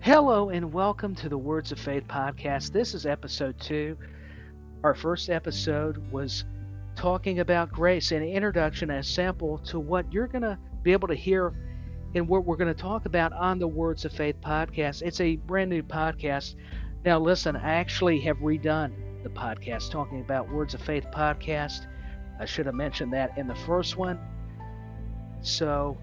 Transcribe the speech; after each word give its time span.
Hello 0.00 0.48
and 0.48 0.72
welcome 0.72 1.14
to 1.16 1.28
the 1.28 1.36
Words 1.36 1.70
of 1.70 1.78
Faith 1.78 2.04
podcast. 2.08 2.72
This 2.72 2.94
is 2.94 3.04
episode 3.04 3.60
two. 3.60 3.98
Our 4.82 4.94
first 4.94 5.28
episode 5.28 6.10
was 6.10 6.46
talking 6.96 7.40
about 7.40 7.70
grace, 7.70 8.10
an 8.10 8.22
introduction, 8.22 8.90
a 8.90 9.02
sample 9.02 9.58
to 9.66 9.78
what 9.78 10.10
you're 10.10 10.26
going 10.26 10.42
to 10.42 10.58
be 10.82 10.92
able 10.92 11.08
to 11.08 11.14
hear 11.14 11.52
in 12.14 12.26
what 12.26 12.46
we're 12.46 12.56
going 12.56 12.74
to 12.74 12.80
talk 12.80 13.04
about 13.04 13.34
on 13.34 13.58
the 13.58 13.68
Words 13.68 14.06
of 14.06 14.12
Faith 14.12 14.36
podcast. 14.40 15.02
It's 15.02 15.20
a 15.20 15.36
brand 15.36 15.68
new 15.68 15.82
podcast. 15.82 16.54
Now, 17.04 17.18
listen, 17.18 17.54
I 17.54 17.74
actually 17.74 18.18
have 18.20 18.38
redone 18.38 18.92
the 19.22 19.28
podcast 19.28 19.90
talking 19.90 20.20
about 20.20 20.50
Words 20.50 20.72
of 20.72 20.80
Faith 20.80 21.06
podcast. 21.14 21.86
I 22.40 22.46
should 22.46 22.64
have 22.66 22.74
mentioned 22.74 23.12
that 23.12 23.36
in 23.36 23.46
the 23.46 23.54
first 23.54 23.98
one. 23.98 24.18
So 25.40 25.96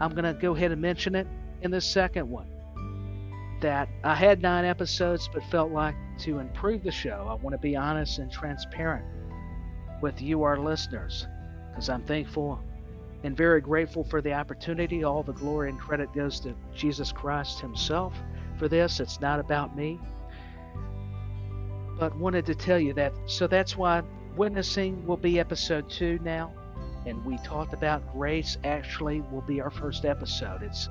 I'm 0.00 0.12
going 0.12 0.24
to 0.24 0.34
go 0.34 0.54
ahead 0.54 0.72
and 0.72 0.80
mention 0.80 1.14
it 1.14 1.26
in 1.62 1.70
the 1.70 1.80
second 1.80 2.28
one 2.28 2.48
that 3.60 3.88
I 4.04 4.14
had 4.14 4.42
nine 4.42 4.64
episodes, 4.64 5.28
but 5.32 5.42
felt 5.44 5.72
like 5.72 5.94
to 6.18 6.38
improve 6.38 6.82
the 6.82 6.90
show, 6.90 7.26
I 7.28 7.34
want 7.42 7.54
to 7.54 7.58
be 7.58 7.76
honest 7.76 8.18
and 8.18 8.30
transparent 8.30 9.04
with 10.02 10.20
you, 10.20 10.42
our 10.42 10.58
listeners, 10.58 11.26
because 11.70 11.88
I'm 11.88 12.02
thankful 12.04 12.60
and 13.24 13.36
very 13.36 13.60
grateful 13.60 14.04
for 14.04 14.20
the 14.20 14.32
opportunity. 14.34 15.04
All 15.04 15.22
the 15.22 15.32
glory 15.32 15.70
and 15.70 15.78
credit 15.78 16.12
goes 16.12 16.38
to 16.40 16.54
Jesus 16.74 17.12
Christ 17.12 17.60
Himself 17.60 18.14
for 18.58 18.68
this. 18.68 19.00
It's 19.00 19.20
not 19.20 19.40
about 19.40 19.76
me. 19.76 19.98
But 21.98 22.14
wanted 22.16 22.44
to 22.46 22.54
tell 22.54 22.78
you 22.78 22.92
that. 22.94 23.12
So 23.26 23.46
that's 23.46 23.76
why 23.76 24.02
witnessing 24.36 25.06
will 25.06 25.16
be 25.16 25.40
episode 25.40 25.88
two 25.88 26.18
now. 26.22 26.52
And 27.06 27.24
we 27.24 27.38
talked 27.38 27.72
about 27.72 28.12
grace 28.12 28.58
actually 28.64 29.20
will 29.30 29.42
be 29.42 29.60
our 29.60 29.70
first 29.70 30.04
episode. 30.04 30.62
It's 30.62 30.88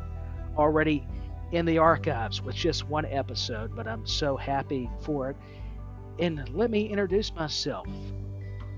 already 0.57 1.05
in 1.51 1.65
the 1.65 1.77
archives 1.77 2.41
with 2.41 2.55
just 2.55 2.87
one 2.87 3.05
episode, 3.05 3.75
but 3.75 3.87
I'm 3.87 4.07
so 4.07 4.37
happy 4.37 4.89
for 5.01 5.29
it. 5.29 5.35
And 6.19 6.47
let 6.55 6.71
me 6.71 6.87
introduce 6.87 7.35
myself. 7.35 7.87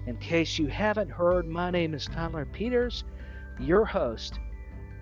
In 0.07 0.17
case 0.17 0.57
you 0.57 0.67
haven't 0.67 1.09
heard, 1.09 1.47
my 1.47 1.69
name 1.69 1.94
is 1.94 2.07
Tyler 2.07 2.45
Peters, 2.45 3.03
your 3.59 3.85
host 3.85 4.39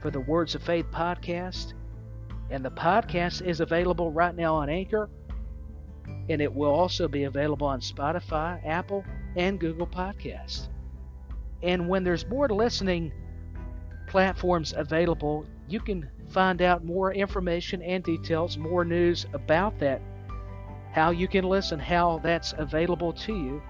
for 0.01 0.11
the 0.11 0.19
Words 0.19 0.55
of 0.55 0.63
Faith 0.63 0.87
podcast. 0.91 1.73
And 2.49 2.63
the 2.63 2.71
podcast 2.71 3.41
is 3.45 3.61
available 3.61 4.11
right 4.11 4.35
now 4.35 4.55
on 4.55 4.69
Anchor, 4.69 5.09
and 6.29 6.41
it 6.41 6.53
will 6.53 6.73
also 6.73 7.07
be 7.07 7.23
available 7.23 7.65
on 7.65 7.79
Spotify, 7.79 8.63
Apple, 8.65 9.03
and 9.35 9.59
Google 9.59 9.87
Podcasts. 9.87 10.67
And 11.63 11.87
when 11.87 12.03
there's 12.03 12.27
more 12.27 12.47
listening 12.47 13.11
platforms 14.07 14.73
available, 14.75 15.45
you 15.67 15.79
can 15.79 16.09
find 16.29 16.61
out 16.61 16.83
more 16.83 17.13
information 17.13 17.81
and 17.81 18.03
details, 18.03 18.57
more 18.57 18.85
news 18.85 19.25
about 19.33 19.79
that, 19.79 20.01
how 20.91 21.11
you 21.11 21.27
can 21.27 21.43
listen, 21.45 21.79
how 21.79 22.19
that's 22.23 22.53
available 22.57 23.13
to 23.13 23.33
you 23.33 23.61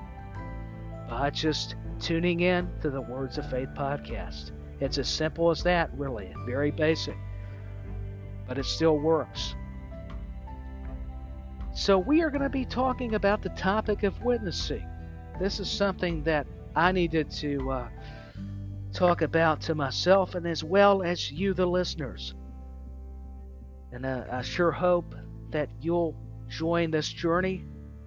by 1.09 1.29
just 1.29 1.75
tuning 1.99 2.41
in 2.41 2.69
to 2.81 2.89
the 2.89 3.01
Words 3.01 3.37
of 3.37 3.49
Faith 3.49 3.69
podcast. 3.75 4.51
It's 4.79 4.97
as 4.97 5.07
simple 5.07 5.49
as 5.49 5.63
that, 5.63 5.89
really, 5.97 6.33
very 6.45 6.71
basic, 6.71 7.17
but 8.47 8.57
it 8.57 8.65
still 8.65 8.97
works. 8.97 9.55
So, 11.73 11.97
we 11.97 12.21
are 12.21 12.29
going 12.29 12.41
to 12.41 12.49
be 12.49 12.65
talking 12.65 13.15
about 13.15 13.41
the 13.41 13.49
topic 13.49 14.03
of 14.03 14.23
witnessing. 14.23 14.87
This 15.39 15.59
is 15.59 15.69
something 15.69 16.23
that 16.23 16.47
I 16.75 16.91
needed 16.91 17.31
to 17.31 17.71
uh, 17.71 17.87
talk 18.93 19.21
about 19.21 19.61
to 19.61 19.75
myself 19.75 20.35
and 20.35 20.45
as 20.45 20.63
well 20.63 21.03
as 21.03 21.31
you, 21.31 21.53
the 21.53 21.65
listeners. 21.65 22.33
And 23.91 24.05
uh, 24.05 24.25
I 24.31 24.41
sure 24.41 24.71
hope 24.71 25.15
that 25.51 25.69
you'll 25.81 26.15
join 26.49 26.91
this 26.91 27.07
journey. 27.09 27.63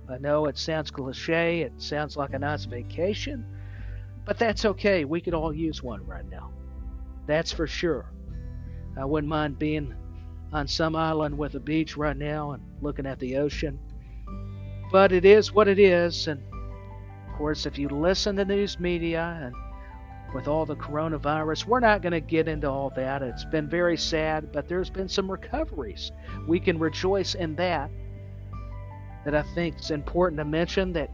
I 0.09 0.19
know 0.19 0.47
it 0.47 0.59
sounds 0.59 0.91
cliche, 0.91 1.63
it 1.63 1.73
sounds 1.81 2.17
like 2.17 2.33
a 2.33 2.39
nice 2.39 2.65
vacation, 2.65 3.47
but 4.25 4.39
that's 4.39 4.65
okay. 4.65 5.05
We 5.05 5.21
could 5.21 5.35
all 5.35 5.53
use 5.53 5.83
one 5.83 6.05
right 6.07 6.29
now. 6.29 6.51
That's 7.27 7.53
for 7.53 7.67
sure. 7.67 8.11
I 8.99 9.05
wouldn't 9.05 9.29
mind 9.29 9.59
being 9.59 9.95
on 10.53 10.67
some 10.67 10.97
island 10.97 11.37
with 11.37 11.55
a 11.55 11.61
beach 11.61 11.97
right 11.97 12.17
now 12.17 12.53
and 12.53 12.63
looking 12.81 13.07
at 13.07 13.19
the 13.19 13.37
ocean. 13.37 13.79
But 14.91 15.13
it 15.13 15.25
is 15.27 15.53
what 15.53 15.69
it 15.69 15.79
is, 15.79 16.27
and 16.27 16.43
course, 17.39 17.67
if 17.67 17.79
you 17.79 17.89
listen 17.89 18.37
to 18.37 18.45
news 18.45 18.79
media 18.81 19.41
and 19.43 19.55
with 20.35 20.49
all 20.49 20.67
the 20.67 20.77
coronavirus. 20.77 21.67
We're 21.67 21.81
not 21.81 22.03
going 22.03 22.13
to 22.13 22.21
get 22.21 22.49
into 22.49 22.69
all 22.69 22.91
that. 22.91 23.23
It's 23.23 23.45
been 23.45 23.69
very 23.69 23.97
sad, 23.97 24.53
but 24.53 24.69
there's 24.69 24.91
been 24.91 25.09
some 25.09 25.31
recoveries. 25.31 26.13
We 26.47 26.61
can 26.61 26.79
rejoice 26.79 27.35
in 27.35 27.55
that. 27.57 27.91
That 29.25 29.35
I 29.35 29.43
think 29.55 29.79
is 29.79 29.91
important 29.91 30.39
to 30.39 30.45
mention 30.45 30.93
that, 30.95 31.11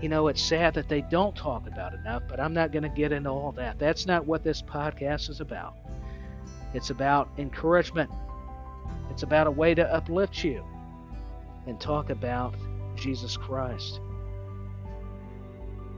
you 0.00 0.08
know, 0.08 0.28
it's 0.28 0.42
sad 0.42 0.74
that 0.74 0.88
they 0.88 1.00
don't 1.00 1.34
talk 1.34 1.66
about 1.66 1.94
enough, 1.94 2.22
but 2.28 2.38
I'm 2.38 2.52
not 2.52 2.70
going 2.70 2.82
to 2.82 2.88
get 2.88 3.12
into 3.12 3.30
all 3.30 3.52
that. 3.52 3.78
That's 3.78 4.06
not 4.06 4.26
what 4.26 4.44
this 4.44 4.62
podcast 4.62 5.30
is 5.30 5.40
about. 5.40 5.74
It's 6.74 6.90
about 6.90 7.28
encouragement, 7.38 8.10
it's 9.10 9.22
about 9.22 9.46
a 9.46 9.50
way 9.50 9.74
to 9.74 9.94
uplift 9.94 10.44
you 10.44 10.64
and 11.66 11.80
talk 11.80 12.10
about 12.10 12.54
Jesus 12.96 13.36
Christ. 13.36 14.00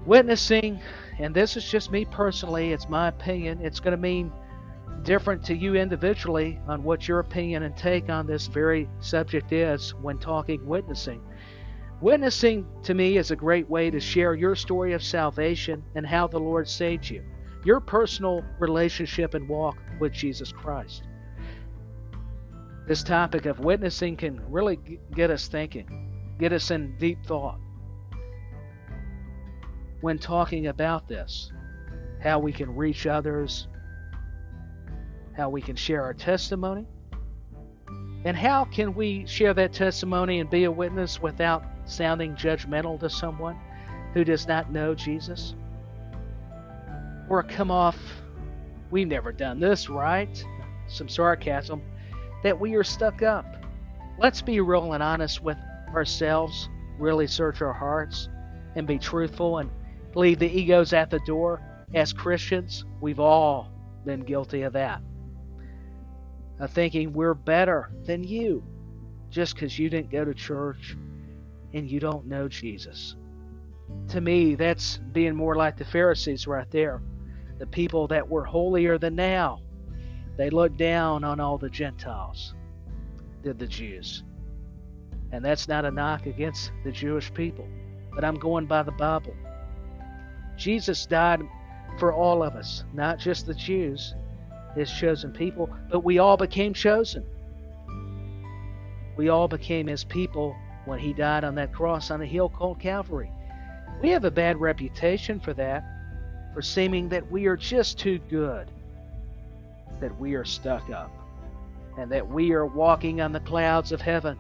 Witnessing 0.07 0.81
and 1.19 1.35
this 1.35 1.57
is 1.57 1.69
just 1.69 1.91
me 1.91 2.05
personally, 2.05 2.73
it's 2.73 2.89
my 2.89 3.09
opinion. 3.09 3.61
It's 3.61 3.81
going 3.81 3.97
to 3.97 4.01
mean 4.01 4.33
different 5.03 5.45
to 5.45 5.57
you 5.57 5.75
individually 5.75 6.61
on 6.69 6.83
what 6.83 7.09
your 7.09 7.19
opinion 7.19 7.65
and 7.65 7.77
take 7.77 8.09
on 8.09 8.27
this 8.27 8.47
very 8.47 8.89
subject 9.01 9.53
is 9.53 9.95
when 9.95 10.19
talking 10.19 10.65
witnessing. 10.67 11.23
Witnessing 12.01 12.67
to 12.85 12.95
me 12.95 13.17
is 13.17 13.33
a 13.33 13.37
great 13.37 13.69
way 13.69 13.91
to 13.91 13.99
share 13.99 14.35
your 14.35 14.55
story 14.55 14.93
of 14.93 15.03
salvation 15.03 15.83
and 15.97 16.07
how 16.07 16.29
the 16.29 16.39
Lord 16.39 16.69
saved 16.69 17.11
you, 17.11 17.25
your 17.65 17.81
personal 17.81 18.45
relationship 18.61 19.35
and 19.35 19.49
walk 19.49 19.77
with 19.99 20.13
Jesus 20.13 20.53
Christ. 20.53 21.03
This 22.87 23.03
topic 23.03 23.47
of 23.47 23.59
witnessing 23.59 24.17
can 24.17 24.41
really 24.51 24.79
get 25.15 25.31
us 25.31 25.49
thinking, 25.49 26.37
get 26.39 26.53
us 26.53 26.71
in 26.71 26.97
deep 26.99 27.19
thought 27.27 27.59
when 30.01 30.19
talking 30.19 30.67
about 30.69 31.09
this 31.09 31.53
how 32.21 32.39
we 32.39 32.53
can 32.53 32.75
reach 32.75 33.07
others, 33.07 33.69
how 35.37 35.49
we 35.49 35.61
can 35.61 35.77
share 35.77 36.03
our 36.03 36.15
testimony, 36.15 36.85
and 38.25 38.37
how 38.37 38.65
can 38.65 38.93
we 38.95 39.25
share 39.27 39.55
that 39.55 39.73
testimony 39.73 40.41
and 40.41 40.51
be 40.51 40.65
a 40.65 40.71
witness 40.71 41.23
without 41.23 41.65
sounding 41.85 42.35
judgmental 42.35 42.99
to 42.99 43.09
someone 43.09 43.57
who 44.15 44.25
does 44.25 44.49
not 44.49 44.73
know 44.73 44.95
Jesus? 44.95 45.55
Or 47.29 47.45
come 47.45 47.71
off, 47.71 47.99
we've 48.91 49.07
never 49.07 49.31
done 49.31 49.61
this, 49.61 49.89
right? 49.89 50.45
Some 50.89 51.09
sarcasm, 51.09 51.83
that 52.43 52.59
we 52.59 52.75
are 52.75 52.85
stuck 52.85 53.23
up. 53.23 53.47
Let's 54.19 54.43
be 54.43 54.61
real 54.61 54.93
and 54.95 55.03
honest 55.03 55.41
with 55.41 55.59
ourselves, 55.95 56.69
really 56.99 57.29
search 57.29 57.63
our 57.63 57.73
hearts, 57.73 58.29
and 58.75 58.87
be 58.87 58.99
truthful 58.99 59.59
and 59.59 59.71
leave 60.15 60.39
the 60.39 60.51
egos 60.51 60.93
at 60.93 61.11
the 61.11 61.21
door. 61.21 61.63
As 61.95 62.13
Christians, 62.13 62.85
we've 63.01 63.21
all 63.21 63.71
been 64.05 64.21
guilty 64.21 64.63
of 64.63 64.75
that. 64.75 65.01
Of 66.59 66.71
thinking 66.71 67.13
we're 67.13 67.35
better 67.35 67.91
than 68.05 68.25
you 68.25 68.63
just 69.31 69.55
because 69.55 69.79
you 69.79 69.89
didn't 69.89 70.11
go 70.11 70.25
to 70.25 70.35
church 70.35 70.97
and 71.73 71.89
you 71.91 72.01
don't 72.01 72.27
know 72.27 72.49
Jesus. 72.49 73.17
To 74.09 74.21
me, 74.21 74.55
that's 74.55 74.99
being 75.13 75.35
more 75.35 75.55
like 75.55 75.77
the 75.77 75.85
Pharisees 75.85 76.47
right 76.47 76.71
there. 76.71 77.03
The 77.59 77.67
people 77.67 78.07
that 78.09 78.29
were 78.29 78.45
holier 78.45 78.99
than 78.99 79.15
now. 79.15 79.61
They 80.37 80.51
looked 80.51 80.77
down 80.77 81.25
on 81.25 81.41
all 81.41 81.59
the 81.59 81.71
Gentiles, 81.71 82.55
did 83.43 83.59
the 83.59 83.67
Jews. 83.67 84.23
And 85.33 85.45
that's 85.45 85.69
not 85.69 85.85
a 85.85 85.91
knock 85.91 86.27
against 86.27 86.71
the 86.85 86.93
Jewish 86.93 87.33
people, 87.35 87.67
but 88.15 88.25
I'm 88.25 88.37
going 88.37 88.67
by 88.67 88.83
the 88.83 88.93
Bible. 88.93 89.35
Jesus 90.59 91.07
died 91.07 91.41
for 91.99 92.13
all 92.13 92.43
of 92.43 92.57
us, 92.57 92.85
not 92.93 93.19
just 93.19 93.47
the 93.47 93.55
Jews, 93.55 94.15
his 94.75 94.91
chosen 94.91 95.33
people, 95.33 95.71
but 95.91 96.01
we 96.01 96.19
all 96.19 96.37
became 96.37 96.75
chosen. 96.75 97.25
We 99.17 99.29
all 99.29 99.49
became 99.49 99.87
his 99.87 100.05
people 100.05 100.55
when 100.85 100.99
he 100.99 101.13
died 101.13 101.45
on 101.45 101.55
that 101.55 101.73
cross 101.73 102.11
on 102.11 102.21
a 102.21 102.27
hill 102.27 102.49
called 102.49 102.81
Calvary. 102.81 103.31
We 104.03 104.11
have 104.11 104.25
a 104.25 104.31
bad 104.31 104.61
reputation 104.61 105.41
for 105.41 105.55
that, 105.55 105.85
for 106.55 106.63
seeming 106.63 107.09
that 107.11 107.31
we 107.31 107.47
are 107.47 107.57
just 107.57 107.99
too 107.99 108.19
good, 108.29 108.69
that 110.01 110.19
we 110.19 110.35
are 110.35 110.45
stuck 110.45 110.91
up, 110.91 111.13
and 111.97 112.11
that 112.11 112.29
we 112.29 112.53
are 112.53 112.67
walking 112.67 113.21
on 113.21 113.33
the 113.33 113.41
clouds 113.41 113.93
of 113.93 114.01
heaven 114.01 114.37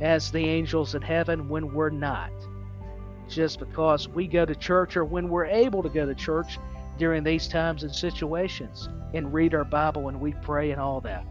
as 0.00 0.30
the 0.30 0.44
angels 0.44 0.94
in 0.94 1.02
heaven 1.02 1.48
when 1.48 1.72
we're 1.72 1.90
not 1.90 2.32
just 3.28 3.58
because 3.58 4.08
we 4.08 4.26
go 4.26 4.44
to 4.44 4.54
church 4.54 4.96
or 4.96 5.04
when 5.04 5.28
we're 5.28 5.46
able 5.46 5.82
to 5.82 5.88
go 5.88 6.06
to 6.06 6.14
church 6.14 6.58
during 6.98 7.24
these 7.24 7.48
times 7.48 7.82
and 7.82 7.94
situations 7.94 8.88
and 9.14 9.32
read 9.32 9.54
our 9.54 9.64
Bible 9.64 10.08
and 10.08 10.20
we 10.20 10.32
pray 10.42 10.70
and 10.70 10.80
all 10.80 11.00
that. 11.00 11.24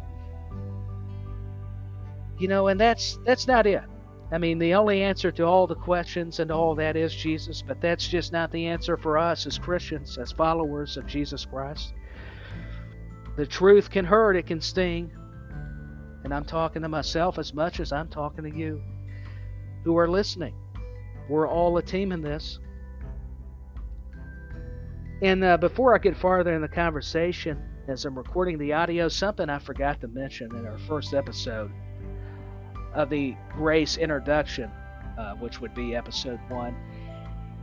You 2.40 2.48
know, 2.48 2.68
and 2.68 2.80
that's 2.80 3.20
that's 3.26 3.48
not 3.48 3.68
it. 3.68 3.84
I 4.32 4.38
mean, 4.38 4.60
the 4.60 4.76
only 4.76 5.04
answer 5.04 5.30
to 5.34 5.44
all 5.44 5.68
the 5.68 5.76
questions 5.76 6.40
and 6.40 6.52
all 6.52 6.74
that 6.76 6.96
is 6.96 7.14
Jesus, 7.14 7.62
but 7.62 7.82
that's 7.82 8.08
just 8.08 8.32
not 8.32 8.52
the 8.52 8.68
answer 8.68 8.96
for 8.96 9.18
us 9.18 9.46
as 9.46 9.60
Christians, 9.60 10.18
as 10.18 10.32
followers 10.32 10.96
of 10.96 11.06
Jesus 11.06 11.46
Christ. 11.46 11.94
The 13.36 13.46
truth 13.46 13.90
can 13.90 14.06
hurt, 14.06 14.38
it 14.38 14.48
can 14.48 14.62
sting. 14.62 15.12
And 16.24 16.34
I'm 16.34 16.46
talking 16.46 16.82
to 16.84 16.90
myself 16.90 17.40
as 17.40 17.54
much 17.54 17.80
as 17.80 17.92
I'm 17.92 18.08
talking 18.08 18.44
to 18.44 18.58
you 18.58 18.82
who 19.84 19.98
are 19.98 20.08
listening. 20.08 20.54
We're 21.32 21.48
all 21.48 21.78
a 21.78 21.82
team 21.82 22.12
in 22.12 22.22
this. 22.22 22.60
And 25.22 25.42
uh, 25.46 25.56
before 25.56 25.96
I 25.96 25.98
get 25.98 26.18
farther 26.18 26.54
in 26.54 26.62
the 26.62 26.68
conversation, 26.68 27.58
as 27.88 28.04
I'm 28.04 28.18
recording 28.18 28.58
the 28.58 28.74
audio, 28.74 29.08
something 29.08 29.50
I 29.50 29.60
forgot 29.60 30.02
to 30.02 30.10
mention 30.10 30.54
in 30.54 30.68
our 30.68 30.78
first 30.78 31.14
episode 31.14 31.72
of 32.94 33.10
the 33.10 33.38
Grace 33.54 33.96
introduction, 33.96 34.70
uh, 35.18 35.36
which 35.36 35.62
would 35.62 35.74
be 35.74 35.96
episode 35.96 36.40
one, 36.50 36.76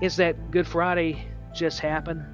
is 0.01 0.17
that 0.17 0.51
Good 0.51 0.67
Friday 0.67 1.23
just 1.55 1.79
happened. 1.79 2.25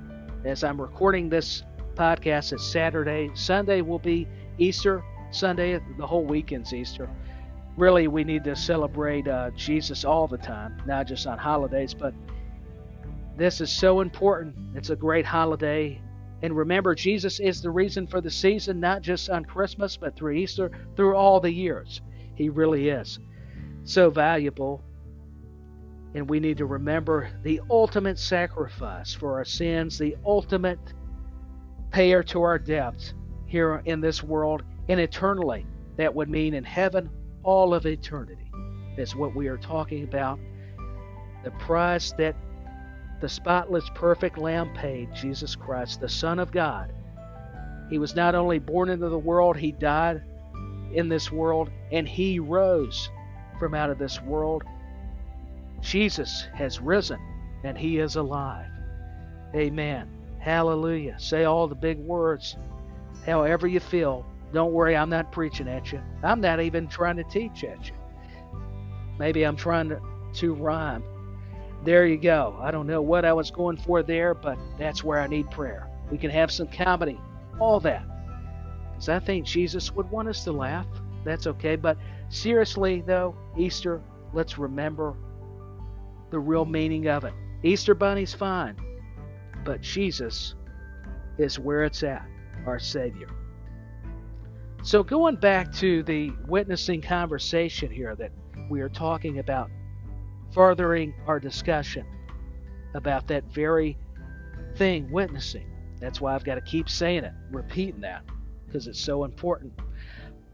As 0.44 0.62
I'm 0.62 0.80
recording 0.80 1.28
this 1.30 1.64
podcast, 1.96 2.52
it's 2.52 2.64
Saturday. 2.64 3.28
Sunday 3.34 3.80
will 3.80 3.98
be 3.98 4.28
Easter. 4.58 5.02
Sunday, 5.32 5.80
the 5.98 6.06
whole 6.06 6.24
weekend's 6.24 6.72
Easter 6.72 7.10
really 7.76 8.08
we 8.08 8.24
need 8.24 8.44
to 8.44 8.54
celebrate 8.54 9.26
uh, 9.26 9.50
Jesus 9.50 10.04
all 10.04 10.28
the 10.28 10.38
time, 10.38 10.80
not 10.86 11.06
just 11.06 11.26
on 11.26 11.38
holidays. 11.38 11.94
But 11.94 12.14
this 13.36 13.60
is 13.60 13.70
so 13.70 14.00
important. 14.00 14.54
It's 14.74 14.90
a 14.90 14.96
great 14.96 15.26
holiday. 15.26 16.00
And 16.42 16.56
remember, 16.56 16.94
Jesus 16.94 17.40
is 17.40 17.62
the 17.62 17.70
reason 17.70 18.06
for 18.06 18.20
the 18.20 18.30
season, 18.30 18.78
not 18.78 19.02
just 19.02 19.30
on 19.30 19.44
Christmas, 19.44 19.96
but 19.96 20.14
through 20.14 20.34
Easter, 20.34 20.70
through 20.94 21.16
all 21.16 21.40
the 21.40 21.52
years. 21.52 22.00
He 22.34 22.48
really 22.48 22.88
is 22.88 23.18
so 23.84 24.10
valuable. 24.10 24.82
And 26.14 26.28
we 26.28 26.38
need 26.38 26.58
to 26.58 26.66
remember 26.66 27.30
the 27.42 27.60
ultimate 27.70 28.18
sacrifice 28.18 29.12
for 29.12 29.34
our 29.34 29.44
sins, 29.44 29.98
the 29.98 30.16
ultimate 30.24 30.78
payer 31.90 32.22
to 32.24 32.42
our 32.42 32.58
debts 32.58 33.14
here 33.46 33.82
in 33.84 34.00
this 34.00 34.22
world 34.22 34.62
and 34.88 35.00
eternally. 35.00 35.66
That 35.96 36.14
would 36.14 36.28
mean 36.28 36.54
in 36.54 36.64
heaven 36.64 37.10
all 37.44 37.74
of 37.74 37.86
eternity. 37.86 38.50
That's 38.96 39.14
what 39.14 39.34
we 39.34 39.48
are 39.48 39.58
talking 39.58 40.04
about. 40.04 40.38
The 41.44 41.50
price 41.52 42.12
that 42.18 42.34
the 43.20 43.28
spotless, 43.28 43.88
perfect 43.94 44.38
Lamb 44.38 44.72
paid, 44.74 45.14
Jesus 45.14 45.54
Christ, 45.54 46.00
the 46.00 46.08
Son 46.08 46.38
of 46.38 46.52
God. 46.52 46.92
He 47.88 47.98
was 47.98 48.14
not 48.14 48.34
only 48.34 48.58
born 48.58 48.88
into 48.88 49.08
the 49.08 49.18
world, 49.18 49.56
He 49.56 49.72
died 49.72 50.22
in 50.92 51.08
this 51.08 51.30
world, 51.30 51.70
and 51.92 52.08
He 52.08 52.38
rose 52.38 53.08
from 53.58 53.74
out 53.74 53.90
of 53.90 53.98
this 53.98 54.20
world. 54.22 54.62
Jesus 55.80 56.46
has 56.54 56.80
risen, 56.80 57.20
and 57.62 57.76
He 57.76 57.98
is 57.98 58.16
alive. 58.16 58.70
Amen. 59.54 60.08
Hallelujah. 60.38 61.18
Say 61.18 61.44
all 61.44 61.68
the 61.68 61.74
big 61.74 61.98
words, 61.98 62.56
however 63.24 63.66
you 63.66 63.80
feel. 63.80 64.26
Don't 64.54 64.72
worry, 64.72 64.96
I'm 64.96 65.10
not 65.10 65.32
preaching 65.32 65.66
at 65.66 65.90
you. 65.90 66.00
I'm 66.22 66.40
not 66.40 66.60
even 66.60 66.86
trying 66.86 67.16
to 67.16 67.24
teach 67.24 67.64
at 67.64 67.88
you. 67.88 67.94
Maybe 69.18 69.42
I'm 69.42 69.56
trying 69.56 69.88
to, 69.88 70.00
to 70.34 70.54
rhyme. 70.54 71.02
There 71.82 72.06
you 72.06 72.16
go. 72.16 72.56
I 72.62 72.70
don't 72.70 72.86
know 72.86 73.02
what 73.02 73.24
I 73.24 73.32
was 73.32 73.50
going 73.50 73.76
for 73.76 74.04
there, 74.04 74.32
but 74.32 74.56
that's 74.78 75.02
where 75.02 75.20
I 75.20 75.26
need 75.26 75.50
prayer. 75.50 75.88
We 76.08 76.18
can 76.18 76.30
have 76.30 76.52
some 76.52 76.68
comedy, 76.68 77.20
all 77.58 77.80
that. 77.80 78.04
Because 78.92 79.08
I 79.08 79.18
think 79.18 79.44
Jesus 79.44 79.90
would 79.92 80.08
want 80.08 80.28
us 80.28 80.44
to 80.44 80.52
laugh. 80.52 80.86
That's 81.24 81.48
okay. 81.48 81.74
But 81.74 81.98
seriously, 82.28 83.02
though, 83.04 83.34
Easter, 83.58 84.00
let's 84.32 84.56
remember 84.56 85.16
the 86.30 86.38
real 86.38 86.64
meaning 86.64 87.08
of 87.08 87.24
it. 87.24 87.34
Easter 87.64 87.94
Bunny's 87.94 88.34
fine, 88.34 88.76
but 89.64 89.80
Jesus 89.80 90.54
is 91.38 91.58
where 91.58 91.82
it's 91.82 92.04
at, 92.04 92.24
our 92.66 92.78
Savior. 92.78 93.28
So, 94.84 95.02
going 95.02 95.36
back 95.36 95.72
to 95.76 96.02
the 96.02 96.30
witnessing 96.46 97.00
conversation 97.00 97.90
here 97.90 98.14
that 98.16 98.32
we 98.68 98.82
are 98.82 98.90
talking 98.90 99.38
about, 99.38 99.70
furthering 100.52 101.14
our 101.26 101.40
discussion 101.40 102.04
about 102.92 103.26
that 103.28 103.44
very 103.44 103.96
thing, 104.76 105.10
witnessing. 105.10 105.66
That's 106.00 106.20
why 106.20 106.34
I've 106.34 106.44
got 106.44 106.56
to 106.56 106.60
keep 106.60 106.90
saying 106.90 107.24
it, 107.24 107.32
repeating 107.50 108.02
that, 108.02 108.24
because 108.66 108.86
it's 108.86 109.00
so 109.00 109.24
important. 109.24 109.72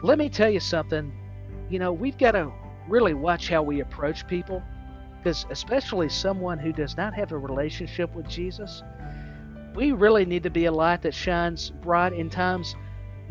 Let 0.00 0.16
me 0.16 0.28
tell 0.28 0.48
you 0.48 0.60
something. 0.60 1.12
You 1.68 1.80
know, 1.80 1.92
we've 1.92 2.16
got 2.16 2.32
to 2.32 2.52
really 2.86 3.14
watch 3.14 3.48
how 3.48 3.62
we 3.62 3.80
approach 3.80 4.28
people, 4.28 4.62
because 5.18 5.44
especially 5.50 6.08
someone 6.08 6.60
who 6.60 6.72
does 6.72 6.96
not 6.96 7.14
have 7.14 7.32
a 7.32 7.38
relationship 7.38 8.14
with 8.14 8.28
Jesus, 8.28 8.84
we 9.74 9.90
really 9.90 10.24
need 10.24 10.44
to 10.44 10.50
be 10.50 10.66
a 10.66 10.72
light 10.72 11.02
that 11.02 11.14
shines 11.14 11.70
bright 11.70 12.12
in 12.12 12.30
times 12.30 12.76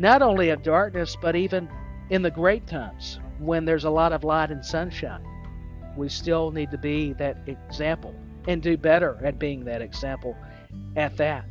not 0.00 0.22
only 0.22 0.48
of 0.48 0.62
darkness, 0.62 1.14
but 1.20 1.36
even 1.36 1.68
in 2.08 2.22
the 2.22 2.30
great 2.30 2.66
times 2.66 3.20
when 3.38 3.66
there's 3.66 3.84
a 3.84 3.90
lot 3.90 4.12
of 4.12 4.24
light 4.24 4.50
and 4.50 4.64
sunshine. 4.64 5.22
We 5.94 6.08
still 6.08 6.50
need 6.50 6.70
to 6.70 6.78
be 6.78 7.12
that 7.14 7.36
example 7.46 8.14
and 8.48 8.62
do 8.62 8.78
better 8.78 9.20
at 9.22 9.38
being 9.38 9.64
that 9.66 9.82
example 9.82 10.34
at 10.96 11.18
that. 11.18 11.44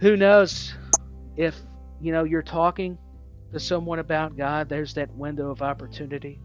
Who 0.00 0.16
knows 0.16 0.72
if 1.36 1.54
you 2.00 2.12
know 2.12 2.24
you're 2.24 2.42
talking 2.42 2.96
to 3.52 3.60
someone 3.60 3.98
about 3.98 4.38
God, 4.38 4.70
there's 4.70 4.94
that 4.94 5.14
window 5.14 5.50
of 5.50 5.60
opportunity 5.60 6.40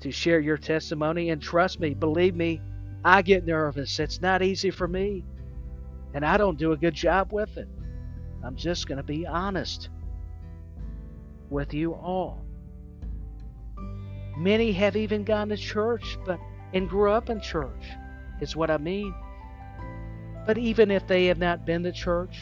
to 0.00 0.10
share 0.10 0.38
your 0.38 0.58
testimony 0.58 1.30
and 1.30 1.40
trust 1.40 1.80
me, 1.80 1.94
believe 1.94 2.34
me, 2.34 2.60
I 3.04 3.22
get 3.22 3.46
nervous. 3.46 3.98
It's 3.98 4.20
not 4.20 4.42
easy 4.42 4.70
for 4.70 4.86
me. 4.86 5.24
And 6.12 6.26
I 6.26 6.36
don't 6.36 6.58
do 6.58 6.72
a 6.72 6.76
good 6.76 6.94
job 6.94 7.32
with 7.32 7.56
it. 7.56 7.68
I'm 8.44 8.56
just 8.56 8.86
going 8.86 8.98
to 8.98 9.02
be 9.02 9.26
honest 9.26 9.88
with 11.50 11.74
you 11.74 11.94
all. 11.94 12.44
Many 14.36 14.72
have 14.72 14.96
even 14.96 15.24
gone 15.24 15.48
to 15.48 15.56
church 15.56 16.18
but 16.24 16.38
and 16.72 16.88
grew 16.88 17.10
up 17.10 17.30
in 17.30 17.40
church 17.40 17.84
is 18.40 18.54
what 18.54 18.70
I 18.70 18.78
mean. 18.78 19.14
But 20.46 20.58
even 20.58 20.90
if 20.90 21.06
they 21.06 21.26
have 21.26 21.38
not 21.38 21.66
been 21.66 21.82
to 21.82 21.92
church, 21.92 22.38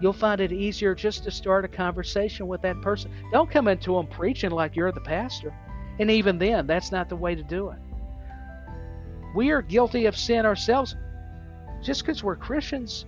you'll 0.00 0.12
find 0.12 0.40
it 0.40 0.52
easier 0.52 0.94
just 0.94 1.24
to 1.24 1.30
start 1.30 1.64
a 1.64 1.68
conversation 1.68 2.46
with 2.46 2.62
that 2.62 2.80
person. 2.80 3.10
Don't 3.32 3.50
come 3.50 3.68
into 3.68 3.94
them 3.94 4.06
preaching 4.06 4.50
like 4.50 4.76
you're 4.76 4.92
the 4.92 5.00
pastor. 5.00 5.54
And 5.98 6.10
even 6.10 6.38
then, 6.38 6.66
that's 6.66 6.92
not 6.92 7.08
the 7.08 7.16
way 7.16 7.34
to 7.34 7.42
do 7.42 7.70
it. 7.70 7.78
We 9.34 9.50
are 9.50 9.62
guilty 9.62 10.06
of 10.06 10.16
sin 10.16 10.46
ourselves. 10.46 10.96
Just 11.82 12.02
because 12.02 12.24
we're 12.24 12.36
Christians 12.36 13.04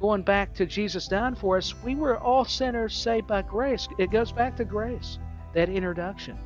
going 0.00 0.22
back 0.22 0.54
to 0.54 0.66
Jesus 0.66 1.08
dying 1.08 1.34
for 1.34 1.56
us, 1.56 1.74
we 1.82 1.94
were 1.94 2.18
all 2.18 2.44
sinners 2.44 2.94
saved 2.94 3.26
by 3.26 3.42
grace. 3.42 3.88
It 3.98 4.10
goes 4.10 4.32
back 4.32 4.56
to 4.56 4.64
grace, 4.64 5.18
that 5.54 5.68
introduction. 5.68 6.38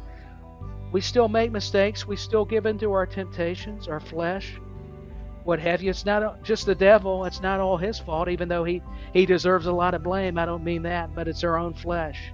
We 0.92 1.00
still 1.00 1.28
make 1.28 1.50
mistakes. 1.50 2.06
We 2.06 2.16
still 2.16 2.44
give 2.44 2.66
in 2.66 2.78
to 2.78 2.92
our 2.92 3.06
temptations, 3.06 3.88
our 3.88 4.00
flesh, 4.00 4.60
what 5.44 5.58
have 5.58 5.82
you. 5.82 5.90
It's 5.90 6.04
not 6.04 6.42
just 6.42 6.66
the 6.66 6.74
devil. 6.74 7.24
It's 7.24 7.40
not 7.40 7.60
all 7.60 7.76
his 7.76 7.98
fault, 7.98 8.28
even 8.28 8.48
though 8.48 8.64
he, 8.64 8.82
he 9.12 9.26
deserves 9.26 9.66
a 9.66 9.72
lot 9.72 9.94
of 9.94 10.02
blame. 10.02 10.38
I 10.38 10.46
don't 10.46 10.64
mean 10.64 10.82
that, 10.82 11.14
but 11.14 11.28
it's 11.28 11.44
our 11.44 11.56
own 11.56 11.74
flesh. 11.74 12.32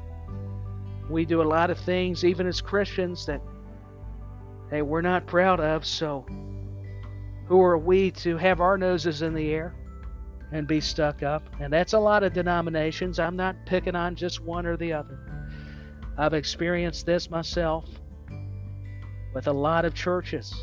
We 1.08 1.24
do 1.24 1.40
a 1.40 1.44
lot 1.44 1.70
of 1.70 1.78
things, 1.78 2.24
even 2.24 2.46
as 2.46 2.60
Christians, 2.60 3.26
that, 3.26 3.40
hey, 4.70 4.82
we're 4.82 5.00
not 5.00 5.26
proud 5.26 5.60
of. 5.60 5.86
So, 5.86 6.26
who 7.46 7.62
are 7.62 7.78
we 7.78 8.10
to 8.10 8.36
have 8.36 8.60
our 8.60 8.76
noses 8.76 9.22
in 9.22 9.34
the 9.34 9.50
air? 9.52 9.74
And 10.52 10.66
be 10.66 10.80
stuck 10.80 11.22
up. 11.22 11.42
And 11.60 11.72
that's 11.72 11.92
a 11.92 11.98
lot 11.98 12.22
of 12.22 12.32
denominations. 12.32 13.18
I'm 13.18 13.36
not 13.36 13.56
picking 13.66 13.94
on 13.94 14.16
just 14.16 14.40
one 14.40 14.66
or 14.66 14.76
the 14.76 14.92
other. 14.92 15.18
I've 16.16 16.34
experienced 16.34 17.06
this 17.06 17.30
myself 17.30 17.86
with 19.34 19.46
a 19.46 19.52
lot 19.52 19.84
of 19.84 19.94
churches. 19.94 20.54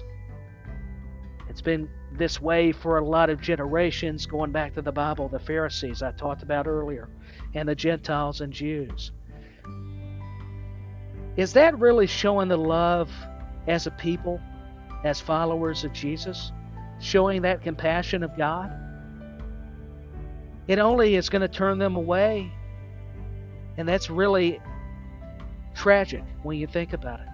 It's 1.50 1.62
been 1.62 1.89
this 2.18 2.42
way 2.42 2.72
for 2.72 2.98
a 2.98 3.06
lot 3.06 3.30
of 3.30 3.39
generations, 3.42 4.25
going 4.25 4.51
back 4.51 4.74
to 4.74 4.82
the 4.82 4.92
Bible, 4.92 5.30
the 5.30 5.39
Pharisees 5.39 6.01
I 6.01 6.12
talked 6.12 6.44
about 6.44 6.68
earlier, 6.68 7.10
and 7.54 7.68
the 7.70 7.75
Gentiles 7.75 8.42
and 8.42 8.51
Jews. 8.51 9.12
Is 11.38 11.54
that 11.54 11.77
really 11.80 12.08
showing 12.08 12.48
the 12.48 12.58
love 12.58 13.12
as 13.68 13.88
a 13.88 13.92
people, 13.92 14.39
as 15.04 15.20
followers 15.20 15.84
of 15.84 15.94
Jesus? 15.94 16.51
Showing 17.00 17.42
that 17.44 17.62
compassion 17.62 18.24
of 18.24 18.38
God? 18.38 18.72
It 20.67 20.79
only 20.79 21.15
is 21.15 21.29
going 21.29 21.41
to 21.43 21.48
turn 21.48 21.79
them 21.79 21.95
away. 21.95 22.51
And 23.77 23.88
that's 23.88 24.10
really 24.10 24.60
tragic 25.75 26.24
when 26.43 26.57
you 26.57 26.67
think 26.67 26.93
about 26.93 27.19
it. 27.22 27.27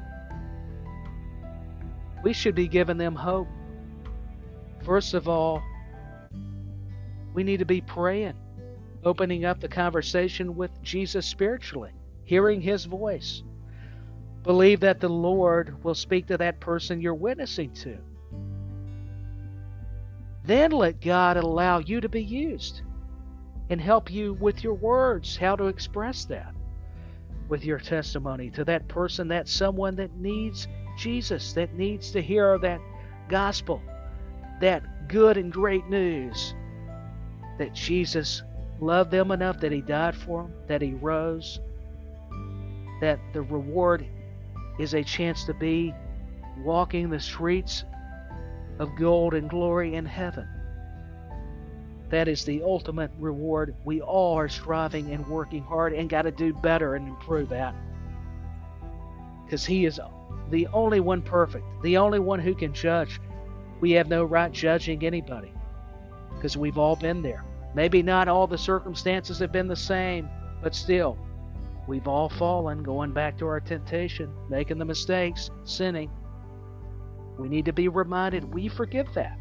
We 2.23 2.33
should 2.33 2.55
be 2.55 2.67
giving 2.67 2.97
them 2.97 3.15
hope. 3.15 3.47
First 4.83 5.13
of 5.13 5.27
all, 5.27 5.63
We 7.33 7.43
need 7.43 7.59
to 7.59 7.65
be 7.65 7.81
praying, 7.81 8.33
opening 9.03 9.45
up 9.45 9.59
the 9.59 9.69
conversation 9.69 10.55
with 10.55 10.71
Jesus 10.83 11.25
spiritually, 11.25 11.91
hearing 12.25 12.61
his 12.61 12.85
voice. 12.85 13.43
Believe 14.43 14.79
that 14.81 14.99
the 14.99 15.09
Lord 15.09 15.83
will 15.83 15.95
speak 15.95 16.27
to 16.27 16.37
that 16.37 16.59
person 16.59 17.01
you're 17.01 17.13
witnessing 17.13 17.71
to. 17.75 17.97
Then 20.43 20.71
let 20.71 21.01
God 21.01 21.37
allow 21.37 21.79
you 21.79 22.01
to 22.01 22.09
be 22.09 22.23
used 22.23 22.81
and 23.71 23.79
help 23.79 24.11
you 24.11 24.33
with 24.33 24.65
your 24.65 24.73
words, 24.73 25.37
how 25.37 25.55
to 25.55 25.67
express 25.67 26.25
that 26.25 26.53
with 27.47 27.63
your 27.63 27.79
testimony 27.79 28.49
to 28.49 28.65
that 28.65 28.85
person, 28.89 29.29
that 29.29 29.47
someone 29.47 29.95
that 29.95 30.13
needs 30.17 30.67
Jesus, 30.97 31.53
that 31.53 31.73
needs 31.73 32.11
to 32.11 32.21
hear 32.21 32.59
that 32.59 32.81
gospel, 33.29 33.81
that 34.59 35.07
good 35.07 35.37
and 35.37 35.53
great 35.53 35.87
news 35.87 36.53
that 37.57 37.73
Jesus 37.73 38.43
loved 38.81 39.09
them 39.09 39.31
enough 39.31 39.59
that 39.61 39.71
he 39.71 39.81
died 39.81 40.15
for 40.15 40.43
them, 40.43 40.53
that 40.67 40.81
he 40.81 40.93
rose, 40.93 41.61
that 42.99 43.19
the 43.31 43.41
reward 43.41 44.05
is 44.79 44.93
a 44.93 45.03
chance 45.03 45.45
to 45.45 45.53
be 45.53 45.93
walking 46.57 47.09
the 47.09 47.19
streets 47.19 47.85
of 48.79 48.89
gold 48.97 49.33
and 49.33 49.49
glory 49.49 49.95
in 49.95 50.05
heaven. 50.05 50.47
That 52.11 52.27
is 52.27 52.43
the 52.43 52.61
ultimate 52.61 53.09
reward. 53.17 53.73
We 53.85 54.01
all 54.01 54.37
are 54.37 54.49
striving 54.49 55.11
and 55.11 55.25
working 55.27 55.63
hard 55.63 55.93
and 55.93 56.09
got 56.09 56.23
to 56.23 56.31
do 56.31 56.53
better 56.53 56.95
and 56.95 57.07
improve 57.07 57.53
at. 57.53 57.73
Because 59.45 59.65
He 59.65 59.85
is 59.85 59.99
the 60.49 60.67
only 60.67 60.99
one 60.99 61.21
perfect, 61.21 61.65
the 61.81 61.95
only 61.97 62.19
one 62.19 62.39
who 62.39 62.53
can 62.53 62.73
judge. 62.73 63.21
We 63.79 63.91
have 63.91 64.09
no 64.09 64.25
right 64.25 64.51
judging 64.51 65.05
anybody 65.05 65.53
because 66.35 66.57
we've 66.57 66.77
all 66.77 66.97
been 66.97 67.21
there. 67.21 67.45
Maybe 67.73 68.03
not 68.03 68.27
all 68.27 68.45
the 68.45 68.57
circumstances 68.57 69.39
have 69.39 69.53
been 69.53 69.69
the 69.69 69.75
same, 69.75 70.29
but 70.61 70.75
still, 70.75 71.17
we've 71.87 72.07
all 72.07 72.27
fallen, 72.27 72.83
going 72.83 73.13
back 73.13 73.37
to 73.37 73.47
our 73.47 73.61
temptation, 73.61 74.29
making 74.49 74.77
the 74.77 74.85
mistakes, 74.85 75.49
sinning. 75.63 76.11
We 77.39 77.47
need 77.47 77.65
to 77.65 77.73
be 77.73 77.87
reminded 77.87 78.53
we 78.53 78.67
forgive 78.67 79.13
that 79.13 79.37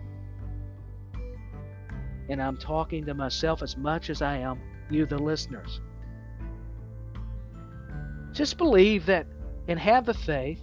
and 2.30 2.40
I'm 2.40 2.56
talking 2.56 3.04
to 3.04 3.14
myself 3.14 3.62
as 3.62 3.76
much 3.76 4.08
as 4.08 4.22
I 4.22 4.38
am 4.38 4.60
you, 4.88 5.04
the 5.04 5.18
listeners. 5.18 5.80
Just 8.32 8.56
believe 8.56 9.06
that 9.06 9.26
and 9.68 9.78
have 9.78 10.06
the 10.06 10.14
faith 10.14 10.60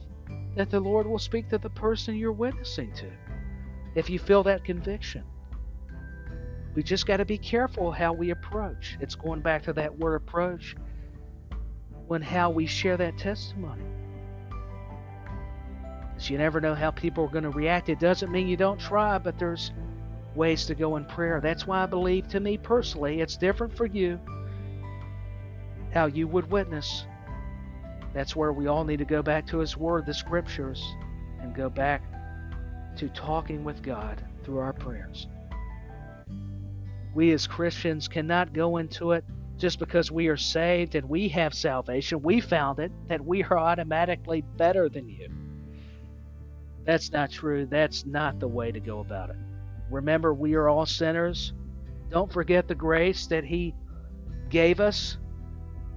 that 0.55 0.69
the 0.69 0.79
Lord 0.79 1.05
will 1.05 1.19
speak 1.19 1.49
to 1.49 1.57
the 1.57 1.69
person 1.69 2.15
you're 2.15 2.31
witnessing 2.31 2.91
to 2.93 3.11
if 3.95 4.09
you 4.09 4.17
feel 4.17 4.43
that 4.43 4.63
conviction. 4.63 5.23
We 6.73 6.83
just 6.83 7.05
got 7.05 7.17
to 7.17 7.25
be 7.25 7.37
careful 7.37 7.91
how 7.91 8.13
we 8.13 8.29
approach. 8.29 8.97
It's 9.01 9.15
going 9.15 9.41
back 9.41 9.63
to 9.63 9.73
that 9.73 9.97
word 9.97 10.15
approach 10.15 10.75
when 12.07 12.21
how 12.21 12.49
we 12.49 12.65
share 12.65 12.97
that 12.97 13.17
testimony. 13.17 13.83
Because 16.13 16.29
you 16.29 16.37
never 16.37 16.61
know 16.61 16.75
how 16.75 16.91
people 16.91 17.25
are 17.25 17.29
going 17.29 17.43
to 17.43 17.49
react. 17.49 17.89
It 17.89 17.99
doesn't 17.99 18.31
mean 18.31 18.47
you 18.47 18.57
don't 18.57 18.79
try, 18.79 19.17
but 19.17 19.37
there's 19.37 19.71
ways 20.37 20.65
to 20.67 20.75
go 20.75 20.95
in 20.95 21.05
prayer. 21.05 21.41
That's 21.41 21.67
why 21.67 21.83
I 21.83 21.87
believe, 21.87 22.27
to 22.29 22.39
me 22.39 22.57
personally, 22.57 23.19
it's 23.19 23.35
different 23.35 23.75
for 23.75 23.87
you 23.87 24.19
how 25.93 26.05
you 26.05 26.27
would 26.27 26.49
witness. 26.51 27.05
That's 28.13 28.35
where 28.35 28.53
we 28.53 28.67
all 28.67 28.83
need 28.83 28.97
to 28.97 29.05
go 29.05 29.21
back 29.21 29.47
to 29.47 29.57
His 29.57 29.75
Word, 29.75 30.05
the 30.05 30.13
Scriptures, 30.13 30.83
and 31.41 31.55
go 31.55 31.69
back 31.69 32.03
to 32.97 33.09
talking 33.09 33.63
with 33.63 33.81
God 33.81 34.23
through 34.43 34.59
our 34.59 34.73
prayers. 34.73 35.27
We 37.13 37.31
as 37.31 37.47
Christians 37.47 38.07
cannot 38.07 38.53
go 38.53 38.77
into 38.77 39.11
it 39.11 39.25
just 39.57 39.79
because 39.79 40.11
we 40.11 40.27
are 40.27 40.37
saved 40.37 40.93
and 40.93 41.09
we 41.09 41.27
have 41.29 41.53
salvation. 41.53 42.21
We 42.21 42.41
found 42.41 42.79
it 42.79 42.91
that 43.07 43.25
we 43.25 43.43
are 43.43 43.57
automatically 43.57 44.41
better 44.55 44.87
than 44.87 45.09
you. 45.09 45.29
That's 46.85 47.11
not 47.11 47.31
true. 47.31 47.65
That's 47.65 48.05
not 48.05 48.39
the 48.39 48.47
way 48.47 48.71
to 48.71 48.79
go 48.79 48.99
about 48.99 49.31
it. 49.31 49.35
Remember, 49.89 50.33
we 50.33 50.55
are 50.55 50.67
all 50.67 50.85
sinners. 50.85 51.53
Don't 52.09 52.31
forget 52.31 52.67
the 52.67 52.75
grace 52.75 53.27
that 53.27 53.43
He 53.43 53.73
gave 54.49 54.79
us. 54.79 55.17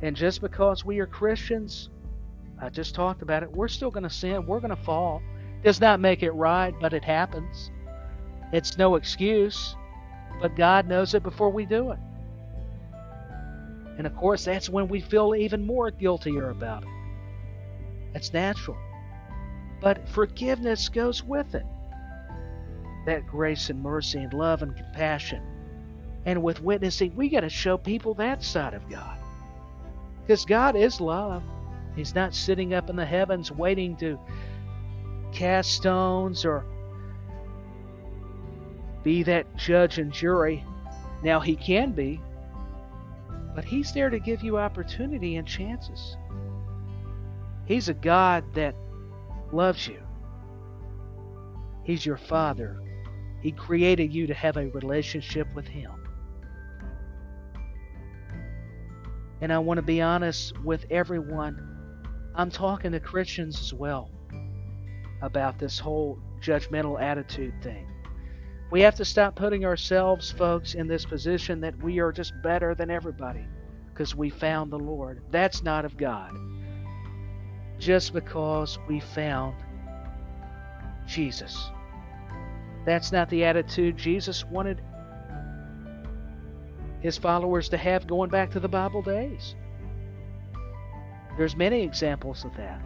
And 0.02 0.16
just 0.16 0.40
because 0.40 0.84
we 0.84 0.98
are 1.00 1.06
Christians, 1.06 1.90
I 2.60 2.68
just 2.68 2.94
talked 2.94 3.22
about 3.22 3.42
it, 3.42 3.50
we're 3.50 3.68
still 3.68 3.90
going 3.90 4.04
to 4.04 4.10
sin. 4.10 4.46
We're 4.46 4.60
going 4.60 4.74
to 4.74 4.82
fall. 4.82 5.22
Does 5.62 5.80
not 5.80 6.00
make 6.00 6.22
it 6.22 6.30
right, 6.32 6.74
but 6.80 6.92
it 6.92 7.04
happens. 7.04 7.70
It's 8.52 8.78
no 8.78 8.96
excuse, 8.96 9.76
but 10.40 10.56
God 10.56 10.88
knows 10.88 11.14
it 11.14 11.22
before 11.22 11.50
we 11.50 11.66
do 11.66 11.90
it. 11.90 11.98
And 13.98 14.06
of 14.06 14.16
course, 14.16 14.44
that's 14.44 14.68
when 14.68 14.88
we 14.88 15.00
feel 15.00 15.34
even 15.34 15.66
more 15.66 15.90
guiltier 15.90 16.50
about 16.50 16.82
it. 16.82 16.88
It's 18.14 18.32
natural. 18.32 18.78
But 19.80 20.08
forgiveness 20.08 20.88
goes 20.88 21.22
with 21.22 21.54
it 21.54 21.66
that 23.10 23.26
grace 23.26 23.70
and 23.70 23.82
mercy 23.82 24.20
and 24.20 24.32
love 24.32 24.62
and 24.62 24.76
compassion. 24.76 25.42
And 26.24 26.44
with 26.44 26.62
witnessing, 26.62 27.16
we 27.16 27.28
got 27.28 27.40
to 27.40 27.48
show 27.48 27.76
people 27.76 28.14
that 28.14 28.44
side 28.44 28.72
of 28.72 28.88
God. 28.88 29.18
Because 30.22 30.44
God 30.44 30.76
is 30.76 31.00
love. 31.00 31.42
He's 31.96 32.14
not 32.14 32.36
sitting 32.36 32.72
up 32.72 32.88
in 32.88 32.94
the 32.94 33.04
heavens 33.04 33.50
waiting 33.50 33.96
to 33.96 34.16
cast 35.32 35.72
stones 35.72 36.44
or 36.44 36.64
be 39.02 39.24
that 39.24 39.56
judge 39.56 39.98
and 39.98 40.12
jury. 40.12 40.64
Now, 41.24 41.40
He 41.40 41.56
can 41.56 41.90
be, 41.90 42.20
but 43.56 43.64
He's 43.64 43.92
there 43.92 44.10
to 44.10 44.20
give 44.20 44.44
you 44.44 44.56
opportunity 44.56 45.34
and 45.34 45.48
chances. 45.48 46.16
He's 47.66 47.88
a 47.88 47.94
God 47.94 48.44
that 48.54 48.76
loves 49.50 49.88
you. 49.88 50.00
He's 51.82 52.06
your 52.06 52.16
Father 52.16 52.80
he 53.40 53.52
created 53.52 54.12
you 54.12 54.26
to 54.26 54.34
have 54.34 54.56
a 54.56 54.68
relationship 54.68 55.48
with 55.54 55.66
Him. 55.66 55.92
And 59.40 59.52
I 59.52 59.58
want 59.58 59.78
to 59.78 59.82
be 59.82 60.02
honest 60.02 60.58
with 60.60 60.84
everyone. 60.90 61.66
I'm 62.34 62.50
talking 62.50 62.92
to 62.92 63.00
Christians 63.00 63.58
as 63.60 63.72
well 63.72 64.10
about 65.22 65.58
this 65.58 65.78
whole 65.78 66.18
judgmental 66.40 67.00
attitude 67.00 67.54
thing. 67.62 67.86
We 68.70 68.82
have 68.82 68.94
to 68.96 69.04
stop 69.04 69.34
putting 69.34 69.64
ourselves, 69.64 70.30
folks, 70.30 70.74
in 70.74 70.86
this 70.86 71.04
position 71.04 71.60
that 71.62 71.82
we 71.82 71.98
are 71.98 72.12
just 72.12 72.32
better 72.42 72.74
than 72.74 72.90
everybody 72.90 73.44
because 73.92 74.14
we 74.14 74.30
found 74.30 74.70
the 74.70 74.78
Lord. 74.78 75.22
That's 75.30 75.62
not 75.62 75.84
of 75.84 75.96
God. 75.96 76.36
Just 77.78 78.12
because 78.12 78.78
we 78.86 79.00
found 79.00 79.56
Jesus. 81.06 81.70
That's 82.84 83.12
not 83.12 83.28
the 83.28 83.44
attitude 83.44 83.96
Jesus 83.96 84.44
wanted 84.44 84.80
his 87.00 87.16
followers 87.16 87.68
to 87.70 87.76
have 87.76 88.06
going 88.06 88.30
back 88.30 88.50
to 88.50 88.60
the 88.60 88.68
Bible 88.68 89.02
days. 89.02 89.54
There's 91.36 91.56
many 91.56 91.82
examples 91.82 92.44
of 92.44 92.54
that. 92.56 92.80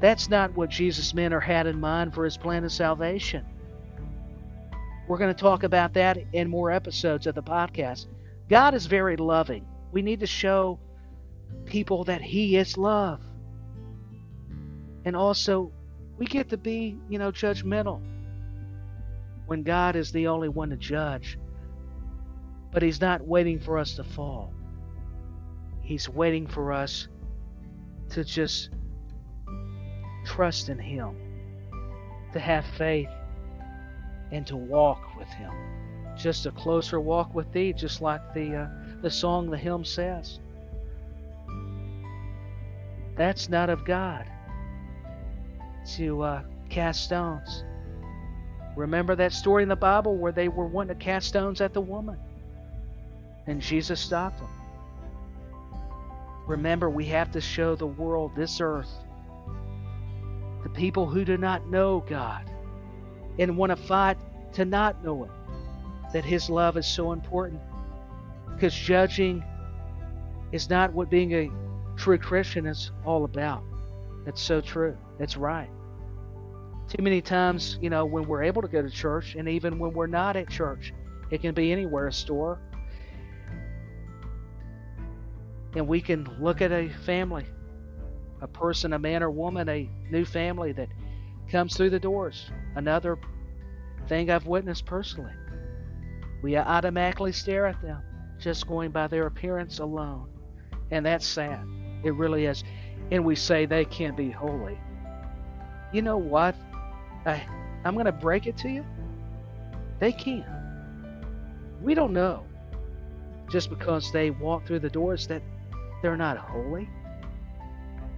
That's 0.00 0.28
not 0.28 0.56
what 0.56 0.70
Jesus 0.70 1.14
meant 1.14 1.34
or 1.34 1.40
had 1.40 1.66
in 1.66 1.80
mind 1.80 2.14
for 2.14 2.24
his 2.24 2.36
plan 2.36 2.64
of 2.64 2.72
salvation. 2.72 3.44
We're 5.08 5.18
going 5.18 5.34
to 5.34 5.40
talk 5.40 5.62
about 5.62 5.94
that 5.94 6.18
in 6.32 6.48
more 6.48 6.70
episodes 6.70 7.26
of 7.26 7.34
the 7.34 7.42
podcast. 7.42 8.06
God 8.48 8.74
is 8.74 8.86
very 8.86 9.16
loving. 9.16 9.66
We 9.90 10.02
need 10.02 10.20
to 10.20 10.26
show 10.26 10.78
people 11.64 12.04
that 12.04 12.20
he 12.20 12.56
is 12.56 12.76
love. 12.76 13.20
And 15.04 15.16
also 15.16 15.72
we 16.18 16.26
get 16.26 16.48
to 16.50 16.56
be, 16.56 16.98
you 17.08 17.18
know, 17.18 17.30
judgmental 17.30 18.00
when 19.46 19.62
God 19.62 19.96
is 19.96 20.12
the 20.12 20.26
only 20.26 20.48
one 20.48 20.70
to 20.70 20.76
judge. 20.76 21.38
But 22.72 22.82
He's 22.82 23.00
not 23.00 23.26
waiting 23.26 23.60
for 23.60 23.78
us 23.78 23.94
to 23.94 24.04
fall, 24.04 24.52
He's 25.80 26.08
waiting 26.08 26.46
for 26.46 26.72
us 26.72 27.08
to 28.10 28.24
just 28.24 28.70
trust 30.26 30.68
in 30.68 30.78
Him, 30.78 31.16
to 32.32 32.40
have 32.40 32.66
faith, 32.76 33.08
and 34.32 34.46
to 34.48 34.56
walk 34.56 35.16
with 35.16 35.28
Him. 35.28 35.52
Just 36.16 36.46
a 36.46 36.50
closer 36.50 37.00
walk 37.00 37.32
with 37.32 37.50
Thee, 37.52 37.72
just 37.72 38.02
like 38.02 38.34
the, 38.34 38.56
uh, 38.56 38.68
the 39.02 39.10
song, 39.10 39.50
the 39.50 39.56
hymn 39.56 39.84
says. 39.84 40.40
That's 43.14 43.48
not 43.48 43.70
of 43.70 43.84
God 43.84 44.28
to 45.96 46.22
uh, 46.22 46.42
cast 46.68 47.04
stones. 47.04 47.64
Remember 48.76 49.16
that 49.16 49.32
story 49.32 49.62
in 49.62 49.68
the 49.68 49.76
Bible 49.76 50.16
where 50.16 50.32
they 50.32 50.48
were 50.48 50.66
wanting 50.66 50.96
to 50.96 51.04
cast 51.04 51.28
stones 51.28 51.60
at 51.60 51.72
the 51.72 51.80
woman? 51.80 52.16
And 53.46 53.60
Jesus 53.60 54.00
stopped 54.00 54.38
them. 54.38 54.48
Remember, 56.46 56.88
we 56.88 57.04
have 57.06 57.30
to 57.32 57.40
show 57.40 57.74
the 57.74 57.86
world, 57.86 58.32
this 58.36 58.60
earth, 58.60 58.90
the 60.62 60.68
people 60.70 61.06
who 61.06 61.24
do 61.24 61.36
not 61.36 61.66
know 61.66 62.04
God 62.08 62.48
and 63.38 63.56
want 63.56 63.70
to 63.70 63.76
fight 63.76 64.16
to 64.54 64.64
not 64.64 65.04
know 65.04 65.24
Him. 65.24 65.32
that 66.12 66.24
His 66.24 66.48
love 66.48 66.76
is 66.76 66.86
so 66.86 67.12
important. 67.12 67.60
Because 68.54 68.74
judging 68.74 69.44
is 70.52 70.70
not 70.70 70.92
what 70.92 71.10
being 71.10 71.32
a 71.34 71.50
true 71.96 72.18
Christian 72.18 72.66
is 72.66 72.90
all 73.04 73.24
about. 73.24 73.62
That's 74.24 74.40
so 74.40 74.60
true. 74.60 74.96
That's 75.18 75.36
right. 75.36 75.68
Too 76.88 77.02
many 77.02 77.20
times, 77.20 77.78
you 77.82 77.90
know, 77.90 78.06
when 78.06 78.26
we're 78.26 78.42
able 78.42 78.62
to 78.62 78.68
go 78.68 78.80
to 78.80 78.88
church, 78.88 79.34
and 79.34 79.46
even 79.46 79.78
when 79.78 79.92
we're 79.92 80.06
not 80.06 80.36
at 80.36 80.48
church, 80.48 80.94
it 81.30 81.42
can 81.42 81.54
be 81.54 81.70
anywhere 81.70 82.06
a 82.06 82.12
store. 82.12 82.58
And 85.74 85.86
we 85.86 86.00
can 86.00 86.26
look 86.40 86.62
at 86.62 86.72
a 86.72 86.88
family, 87.04 87.44
a 88.40 88.48
person, 88.48 88.94
a 88.94 88.98
man 88.98 89.22
or 89.22 89.30
woman, 89.30 89.68
a 89.68 89.88
new 90.10 90.24
family 90.24 90.72
that 90.72 90.88
comes 91.50 91.76
through 91.76 91.90
the 91.90 92.00
doors. 92.00 92.50
Another 92.74 93.18
thing 94.08 94.30
I've 94.30 94.46
witnessed 94.46 94.86
personally. 94.86 95.32
We 96.42 96.56
automatically 96.56 97.32
stare 97.32 97.66
at 97.66 97.82
them 97.82 98.02
just 98.38 98.66
going 98.66 98.92
by 98.92 99.08
their 99.08 99.26
appearance 99.26 99.78
alone. 99.78 100.30
And 100.90 101.04
that's 101.04 101.26
sad. 101.26 101.66
It 102.02 102.14
really 102.14 102.46
is. 102.46 102.64
And 103.10 103.26
we 103.26 103.34
say 103.34 103.66
they 103.66 103.84
can't 103.84 104.16
be 104.16 104.30
holy. 104.30 104.78
You 105.92 106.02
know 106.02 106.16
what? 106.16 106.54
I'm 107.84 107.94
going 107.94 108.06
to 108.06 108.12
break 108.12 108.46
it 108.46 108.56
to 108.58 108.68
you. 108.68 108.84
They 109.98 110.12
can. 110.12 110.44
We 111.82 111.94
don't 111.94 112.12
know 112.12 112.44
just 113.50 113.70
because 113.70 114.12
they 114.12 114.30
walk 114.30 114.66
through 114.66 114.80
the 114.80 114.90
doors 114.90 115.26
that 115.26 115.42
they're 116.02 116.16
not 116.16 116.36
holy. 116.36 116.88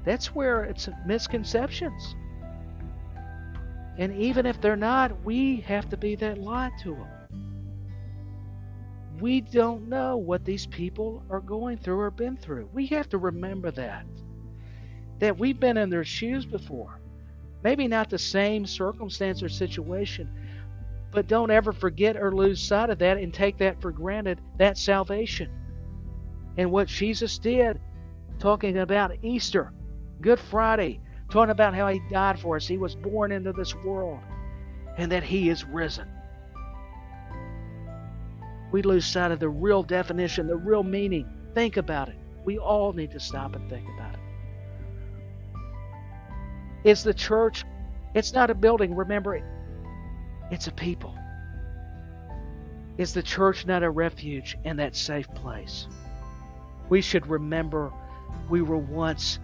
That's 0.05 0.35
where 0.35 0.65
it's 0.65 0.89
misconceptions. 1.07 2.15
And 3.99 4.15
even 4.17 4.47
if 4.47 4.61
they're 4.61 4.77
not, 4.77 5.25
we 5.25 5.61
have 5.61 5.89
to 5.91 5.97
be 5.97 6.15
that 6.17 6.39
light 6.39 6.73
to 6.83 6.95
them. 6.95 7.09
We 9.21 9.43
don't 9.43 9.89
know 9.89 10.17
what 10.17 10.45
these 10.45 10.67
people 10.67 11.23
are 11.29 11.41
going 11.41 11.79
through 11.79 12.01
or 12.01 12.11
been 12.11 12.39
through. 12.39 12.71
We 12.73 12.87
have 12.87 13.09
to 13.11 13.19
remember 13.19 13.71
that. 13.73 14.07
That 15.19 15.39
we've 15.39 15.61
been 15.61 15.77
in 15.77 15.91
their 15.91 16.05
shoes 16.05 16.47
before. 16.47 17.00
Maybe 17.63 17.89
not 17.89 18.11
the 18.11 18.19
same 18.19 18.67
circumstance 18.67 19.43
or 19.43 19.49
situation, 19.49 20.29
but 21.11 21.27
don't 21.27 21.51
ever 21.51 21.73
forget 21.73 22.17
or 22.17 22.35
lose 22.35 22.63
sight 22.63 22.91
of 22.91 22.99
that 22.99 23.19
and 23.19 23.35
take 23.35 23.59
that 23.59 23.81
for 23.81 23.91
granted 23.91 24.41
that 24.59 24.79
salvation. 24.79 25.51
And 26.57 26.71
what 26.71 26.89
Jesus 26.89 27.39
did, 27.39 27.81
talking 28.39 28.79
about 28.79 29.13
Easter, 29.23 29.73
Good 30.21 30.39
Friday, 30.39 31.01
talking 31.31 31.51
about 31.51 31.75
how 31.75 31.89
He 31.89 32.01
died 32.11 32.39
for 32.41 32.57
us. 32.57 32.67
He 32.67 32.79
was 32.79 32.95
born 32.95 33.33
into 33.33 33.53
this 33.53 33.75
world, 33.75 34.21
and 34.97 35.13
that 35.13 35.23
He 35.23 35.49
is 35.49 35.65
risen 35.65 36.09
we 38.73 38.83
lose 38.83 39.07
sight 39.07 39.33
of 39.33 39.41
the 39.41 39.49
real 39.49 39.83
definition, 39.83 40.47
the 40.47 40.57
real 40.57 40.83
meaning. 40.83 41.27
Think 41.55 41.77
about 41.77 42.09
it. 42.09 42.17
We 42.45 42.59
all 42.59 42.93
need 42.93 43.11
to 43.13 43.21
stop 43.21 43.57
and 43.57 43.69
think 43.69 43.87
about 43.97 44.15
it. 44.15 44.21
It's 46.85 47.03
the 47.03 47.15
church, 47.15 47.65
it's 48.15 48.33
not 48.33 48.51
a 48.51 48.55
building, 48.55 48.95
remember 48.95 49.35
it. 49.35 49.45
It's 50.51 50.67
a 50.67 50.73
people. 50.73 51.15
Is 52.99 53.15
the 53.15 53.23
church 53.23 53.67
not 53.67 53.83
a 53.83 53.91
refuge 53.91 54.57
and 54.65 54.79
that 54.79 54.97
safe 54.97 55.33
place? 55.35 55.87
We 56.89 57.01
should 57.01 57.27
remember 57.27 57.93
we 58.49 58.63
were 58.63 58.79
once 58.79 59.39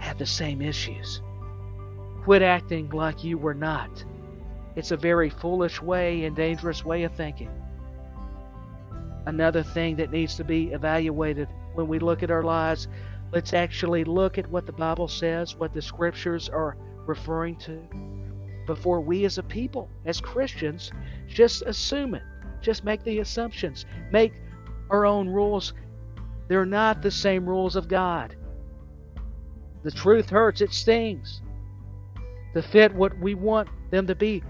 had 0.00 0.18
the 0.18 0.26
same 0.26 0.62
issues. 0.62 1.20
Quit 2.24 2.42
acting 2.42 2.88
like 2.90 3.22
you 3.22 3.38
were 3.38 3.54
not. 3.54 4.04
It's 4.74 4.90
a 4.90 4.96
very 4.96 5.28
foolish 5.28 5.82
way 5.82 6.24
and 6.24 6.34
dangerous 6.34 6.84
way 6.84 7.02
of 7.02 7.12
thinking. 7.12 7.50
Another 9.26 9.62
thing 9.62 9.96
that 9.96 10.10
needs 10.10 10.34
to 10.36 10.44
be 10.44 10.72
evaluated 10.72 11.48
when 11.74 11.86
we 11.86 11.98
look 11.98 12.22
at 12.22 12.30
our 12.30 12.42
lives, 12.42 12.88
let's 13.32 13.52
actually 13.52 14.04
look 14.04 14.38
at 14.38 14.48
what 14.50 14.66
the 14.66 14.72
Bible 14.72 15.08
says, 15.08 15.56
what 15.56 15.72
the 15.72 15.82
scriptures 15.82 16.48
are 16.48 16.76
referring 17.06 17.56
to, 17.56 17.80
before 18.66 19.00
we 19.00 19.24
as 19.24 19.38
a 19.38 19.42
people, 19.42 19.88
as 20.04 20.20
Christians, 20.20 20.92
just 21.26 21.62
assume 21.62 22.14
it. 22.14 22.22
Just 22.60 22.84
make 22.84 23.02
the 23.02 23.18
assumptions. 23.18 23.86
Make 24.12 24.34
our 24.90 25.04
own 25.04 25.28
rules. 25.28 25.72
They're 26.48 26.66
not 26.66 27.02
the 27.02 27.10
same 27.10 27.48
rules 27.48 27.74
of 27.74 27.88
God. 27.88 28.36
The 29.82 29.90
truth 29.90 30.30
hurts, 30.30 30.60
it 30.60 30.72
stings. 30.72 31.42
To 32.54 32.62
fit 32.62 32.94
what 32.94 33.18
we 33.18 33.34
want 33.34 33.68
them 33.90 34.06
to 34.06 34.14
be 34.14 34.44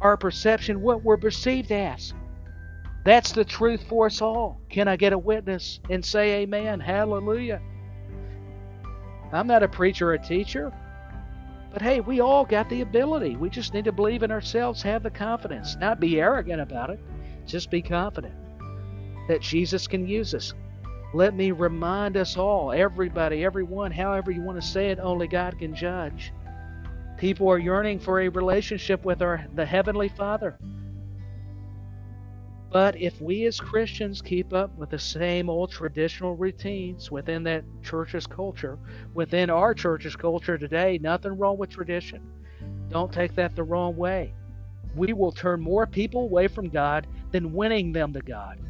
our 0.00 0.16
perception, 0.16 0.80
what 0.80 1.04
we're 1.04 1.18
perceived 1.18 1.70
as. 1.70 2.14
That's 3.04 3.32
the 3.32 3.44
truth 3.44 3.84
for 3.88 4.06
us 4.06 4.20
all. 4.22 4.60
Can 4.70 4.88
I 4.88 4.96
get 4.96 5.12
a 5.12 5.18
witness 5.18 5.80
and 5.88 6.04
say 6.04 6.42
amen? 6.42 6.80
Hallelujah. 6.80 7.60
I'm 9.32 9.46
not 9.46 9.62
a 9.62 9.68
preacher 9.68 10.10
or 10.10 10.14
a 10.14 10.18
teacher. 10.18 10.72
But 11.72 11.82
hey, 11.82 12.00
we 12.00 12.20
all 12.20 12.44
got 12.44 12.68
the 12.68 12.80
ability. 12.80 13.36
We 13.36 13.48
just 13.48 13.74
need 13.74 13.84
to 13.84 13.92
believe 13.92 14.22
in 14.22 14.30
ourselves, 14.32 14.82
have 14.82 15.02
the 15.02 15.10
confidence, 15.10 15.76
not 15.76 16.00
be 16.00 16.20
arrogant 16.20 16.60
about 16.60 16.90
it. 16.90 16.98
Just 17.46 17.70
be 17.70 17.80
confident 17.80 18.34
that 19.28 19.40
Jesus 19.40 19.86
can 19.86 20.06
use 20.06 20.34
us. 20.34 20.52
Let 21.14 21.34
me 21.34 21.52
remind 21.52 22.16
us 22.16 22.36
all, 22.36 22.72
everybody, 22.72 23.44
everyone, 23.44 23.92
however 23.92 24.30
you 24.30 24.42
want 24.42 24.60
to 24.60 24.66
say 24.66 24.90
it, 24.90 24.98
only 24.98 25.28
God 25.28 25.58
can 25.58 25.74
judge. 25.74 26.32
People 27.16 27.48
are 27.48 27.58
yearning 27.58 27.98
for 27.98 28.20
a 28.20 28.28
relationship 28.28 29.04
with 29.04 29.20
our 29.22 29.44
the 29.54 29.66
heavenly 29.66 30.08
Father. 30.08 30.56
But 32.70 32.96
if 33.00 33.20
we 33.20 33.46
as 33.46 33.58
Christians 33.58 34.22
keep 34.22 34.52
up 34.52 34.76
with 34.78 34.90
the 34.90 34.98
same 34.98 35.50
old 35.50 35.72
traditional 35.72 36.36
routines 36.36 37.10
within 37.10 37.42
that 37.44 37.64
church's 37.82 38.26
culture, 38.26 38.78
within 39.12 39.50
our 39.50 39.74
church's 39.74 40.14
culture 40.14 40.56
today, 40.56 40.98
nothing 41.02 41.36
wrong 41.36 41.58
with 41.58 41.70
tradition. 41.70 42.22
Don't 42.88 43.12
take 43.12 43.34
that 43.34 43.56
the 43.56 43.64
wrong 43.64 43.96
way. 43.96 44.34
We 44.94 45.12
will 45.12 45.32
turn 45.32 45.60
more 45.60 45.86
people 45.86 46.22
away 46.22 46.46
from 46.46 46.68
God 46.68 47.08
than 47.32 47.52
winning 47.52 47.92
them 47.92 48.12
to 48.12 48.20
God. 48.20 48.60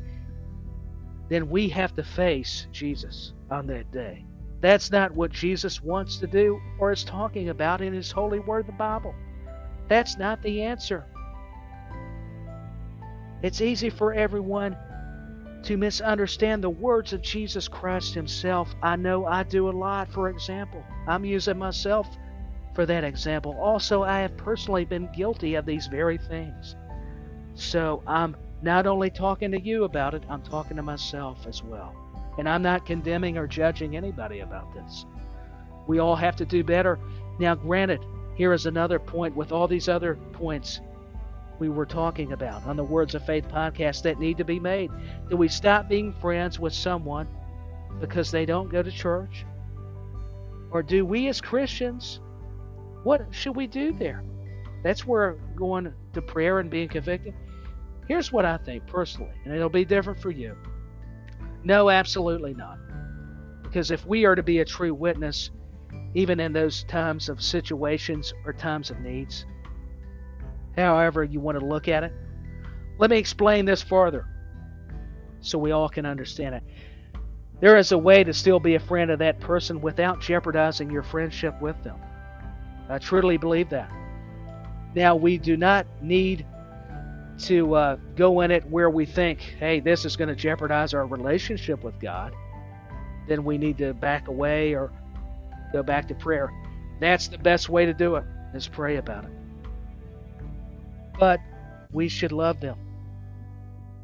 Then 1.28 1.50
we 1.50 1.68
have 1.68 1.94
to 1.96 2.02
face 2.02 2.66
Jesus 2.72 3.34
on 3.50 3.66
that 3.68 3.90
day. 3.92 4.24
That's 4.60 4.90
not 4.90 5.14
what 5.14 5.30
Jesus 5.30 5.82
wants 5.82 6.16
to 6.18 6.26
do 6.26 6.60
or 6.78 6.92
is 6.92 7.04
talking 7.04 7.50
about 7.50 7.80
in 7.80 7.92
His 7.92 8.10
holy 8.10 8.40
word, 8.40 8.66
the 8.66 8.72
Bible. 8.72 9.14
That's 9.88 10.18
not 10.18 10.42
the 10.42 10.62
answer. 10.62 11.06
It's 13.42 13.60
easy 13.60 13.90
for 13.90 14.12
everyone 14.12 14.76
to 15.62 15.76
misunderstand 15.76 16.64
the 16.64 16.70
words 16.70 17.12
of 17.12 17.22
Jesus 17.22 17.68
Christ 17.68 18.14
Himself. 18.14 18.74
I 18.82 18.96
know 18.96 19.26
I 19.26 19.42
do 19.42 19.68
a 19.68 19.72
lot, 19.72 20.10
for 20.12 20.28
example. 20.28 20.84
I'm 21.06 21.24
using 21.24 21.58
myself 21.58 22.06
for 22.74 22.86
that 22.86 23.04
example. 23.04 23.56
Also, 23.60 24.02
I 24.02 24.20
have 24.20 24.36
personally 24.36 24.84
been 24.84 25.10
guilty 25.12 25.54
of 25.54 25.66
these 25.66 25.86
very 25.86 26.18
things. 26.18 26.76
So 27.54 28.02
I'm 28.06 28.36
not 28.62 28.86
only 28.86 29.10
talking 29.10 29.50
to 29.52 29.60
you 29.60 29.84
about 29.84 30.14
it, 30.14 30.22
I'm 30.28 30.42
talking 30.42 30.76
to 30.76 30.82
myself 30.82 31.46
as 31.46 31.62
well. 31.62 31.94
And 32.38 32.48
I'm 32.48 32.62
not 32.62 32.86
condemning 32.86 33.36
or 33.36 33.46
judging 33.46 33.96
anybody 33.96 34.40
about 34.40 34.72
this. 34.74 35.04
We 35.86 35.98
all 35.98 36.16
have 36.16 36.36
to 36.36 36.44
do 36.44 36.62
better. 36.62 36.98
Now, 37.38 37.54
granted, 37.54 38.04
here 38.34 38.52
is 38.52 38.66
another 38.66 38.98
point 38.98 39.34
with 39.34 39.50
all 39.50 39.66
these 39.66 39.88
other 39.88 40.14
points 40.32 40.80
we 41.60 41.68
were 41.68 41.86
talking 41.86 42.32
about 42.32 42.66
on 42.66 42.76
the 42.76 42.82
Words 42.82 43.14
of 43.14 43.24
Faith 43.24 43.46
podcast 43.46 44.02
that 44.02 44.18
need 44.18 44.38
to 44.38 44.44
be 44.44 44.58
made. 44.58 44.90
Do 45.28 45.36
we 45.36 45.46
stop 45.46 45.88
being 45.88 46.12
friends 46.14 46.58
with 46.58 46.72
someone 46.72 47.28
because 48.00 48.30
they 48.30 48.46
don't 48.46 48.70
go 48.70 48.82
to 48.82 48.90
church? 48.90 49.44
Or 50.70 50.82
do 50.82 51.04
we 51.04 51.28
as 51.28 51.40
Christians, 51.40 52.20
what 53.02 53.26
should 53.30 53.54
we 53.54 53.66
do 53.66 53.92
there? 53.92 54.24
That's 54.82 55.06
where 55.06 55.34
going 55.54 55.92
to 56.14 56.22
prayer 56.22 56.60
and 56.60 56.70
being 56.70 56.88
convicted. 56.88 57.34
Here's 58.08 58.32
what 58.32 58.44
I 58.44 58.56
think 58.56 58.86
personally, 58.86 59.34
and 59.44 59.54
it'll 59.54 59.68
be 59.68 59.84
different 59.84 60.20
for 60.20 60.30
you. 60.30 60.56
No, 61.62 61.90
absolutely 61.90 62.54
not. 62.54 62.78
Because 63.62 63.90
if 63.90 64.06
we 64.06 64.24
are 64.24 64.34
to 64.34 64.42
be 64.42 64.60
a 64.60 64.64
true 64.64 64.94
witness, 64.94 65.50
even 66.14 66.40
in 66.40 66.52
those 66.52 66.84
times 66.84 67.28
of 67.28 67.42
situations 67.42 68.32
or 68.46 68.52
times 68.54 68.90
of 68.90 68.98
needs, 69.00 69.44
however 70.76 71.24
you 71.24 71.40
want 71.40 71.58
to 71.58 71.64
look 71.64 71.88
at 71.88 72.04
it, 72.04 72.12
let 72.98 73.10
me 73.10 73.18
explain 73.18 73.64
this 73.64 73.82
further 73.82 74.26
so 75.40 75.58
we 75.58 75.72
all 75.72 75.88
can 75.88 76.06
understand 76.06 76.54
it. 76.54 76.62
There 77.60 77.76
is 77.76 77.92
a 77.92 77.98
way 77.98 78.24
to 78.24 78.32
still 78.32 78.60
be 78.60 78.74
a 78.74 78.80
friend 78.80 79.10
of 79.10 79.18
that 79.18 79.40
person 79.40 79.80
without 79.80 80.20
jeopardizing 80.20 80.90
your 80.90 81.02
friendship 81.02 81.60
with 81.60 81.82
them. 81.82 81.98
I 82.88 82.98
truly 82.98 83.36
believe 83.36 83.70
that. 83.70 83.90
Now, 84.94 85.14
we 85.14 85.38
do 85.38 85.56
not 85.56 85.86
need 86.02 86.44
to 87.40 87.74
uh, 87.74 87.96
go 88.16 88.40
in 88.40 88.50
it 88.50 88.68
where 88.68 88.90
we 88.90 89.06
think, 89.06 89.40
hey, 89.40 89.80
this 89.80 90.04
is 90.04 90.16
going 90.16 90.28
to 90.28 90.34
jeopardize 90.34 90.94
our 90.94 91.06
relationship 91.06 91.82
with 91.84 91.98
God, 92.00 92.34
then 93.28 93.44
we 93.44 93.56
need 93.56 93.78
to 93.78 93.94
back 93.94 94.28
away 94.28 94.74
or 94.74 94.90
go 95.72 95.82
back 95.82 96.08
to 96.08 96.14
prayer. 96.14 96.52
That's 96.98 97.28
the 97.28 97.38
best 97.38 97.68
way 97.68 97.86
to 97.86 97.94
do 97.94 98.16
it, 98.16 98.24
is 98.54 98.68
pray 98.68 98.96
about 98.96 99.24
it. 99.24 99.30
But 101.20 101.40
we 101.92 102.08
should 102.08 102.32
love 102.32 102.60
them. 102.60 102.78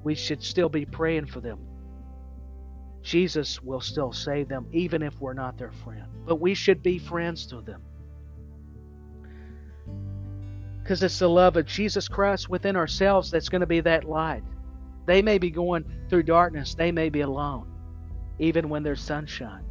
We 0.04 0.14
should 0.14 0.42
still 0.42 0.68
be 0.68 0.84
praying 0.84 1.26
for 1.26 1.40
them. 1.40 1.58
Jesus 3.02 3.62
will 3.62 3.80
still 3.80 4.12
save 4.12 4.48
them 4.48 4.66
even 4.70 5.02
if 5.02 5.18
we're 5.20 5.32
not 5.32 5.56
their 5.56 5.72
friend. 5.72 6.04
But 6.26 6.40
we 6.40 6.52
should 6.54 6.82
be 6.82 6.98
friends 6.98 7.46
to 7.46 7.62
them. 7.62 7.80
Because 10.82 11.02
it's 11.02 11.18
the 11.18 11.28
love 11.28 11.56
of 11.56 11.66
Jesus 11.66 12.06
Christ 12.06 12.50
within 12.50 12.76
ourselves 12.76 13.30
that's 13.30 13.48
going 13.48 13.60
to 13.60 13.66
be 13.66 13.80
that 13.80 14.04
light. 14.04 14.42
They 15.06 15.22
may 15.22 15.38
be 15.38 15.50
going 15.50 15.84
through 16.10 16.24
darkness, 16.24 16.74
they 16.74 16.92
may 16.92 17.08
be 17.08 17.22
alone, 17.22 17.66
even 18.38 18.68
when 18.68 18.82
there's 18.82 19.00
sunshine. 19.00 19.64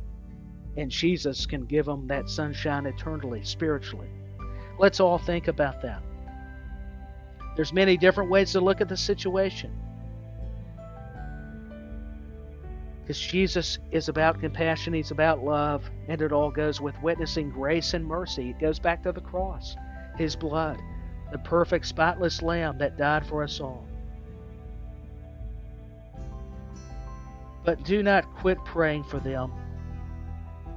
And 0.78 0.90
Jesus 0.90 1.46
can 1.46 1.66
give 1.66 1.86
them 1.86 2.08
that 2.08 2.30
sunshine 2.30 2.86
eternally, 2.86 3.44
spiritually. 3.44 4.10
Let's 4.80 5.00
all 5.00 5.18
think 5.18 5.48
about 5.48 5.82
that. 5.84 6.02
There's 7.56 7.72
many 7.72 7.98
different 7.98 8.30
ways 8.30 8.52
to 8.52 8.62
look 8.62 8.82
at 8.82 8.90
the 8.90 8.98
situation. 8.98 9.72
Because 13.02 13.20
Jesus 13.20 13.78
is 13.92 14.10
about 14.10 14.40
compassion, 14.40 14.94
He's 14.94 15.12
about 15.12 15.44
love, 15.44 15.90
and 16.08 16.22
it 16.22 16.32
all 16.32 16.50
goes 16.50 16.82
with 16.82 17.00
witnessing 17.04 17.52
grace 17.52 17.94
and 17.94 18.04
mercy. 18.04 18.50
It 18.50 18.60
goes 18.60 18.80
back 18.80 19.04
to 19.04 19.12
the 19.12 19.22
cross, 19.22 19.76
His 20.18 20.36
blood, 20.36 20.80
the 21.32 21.38
perfect, 21.38 21.86
spotless 21.86 22.42
Lamb 22.42 22.80
that 22.80 22.98
died 22.98 23.26
for 23.28 23.44
us 23.44 23.60
all. 23.60 23.88
But 27.64 27.84
do 27.84 28.04
not 28.04 28.26
quit 28.38 28.58
praying 28.66 29.04
for 29.04 29.20
them. 29.20 29.52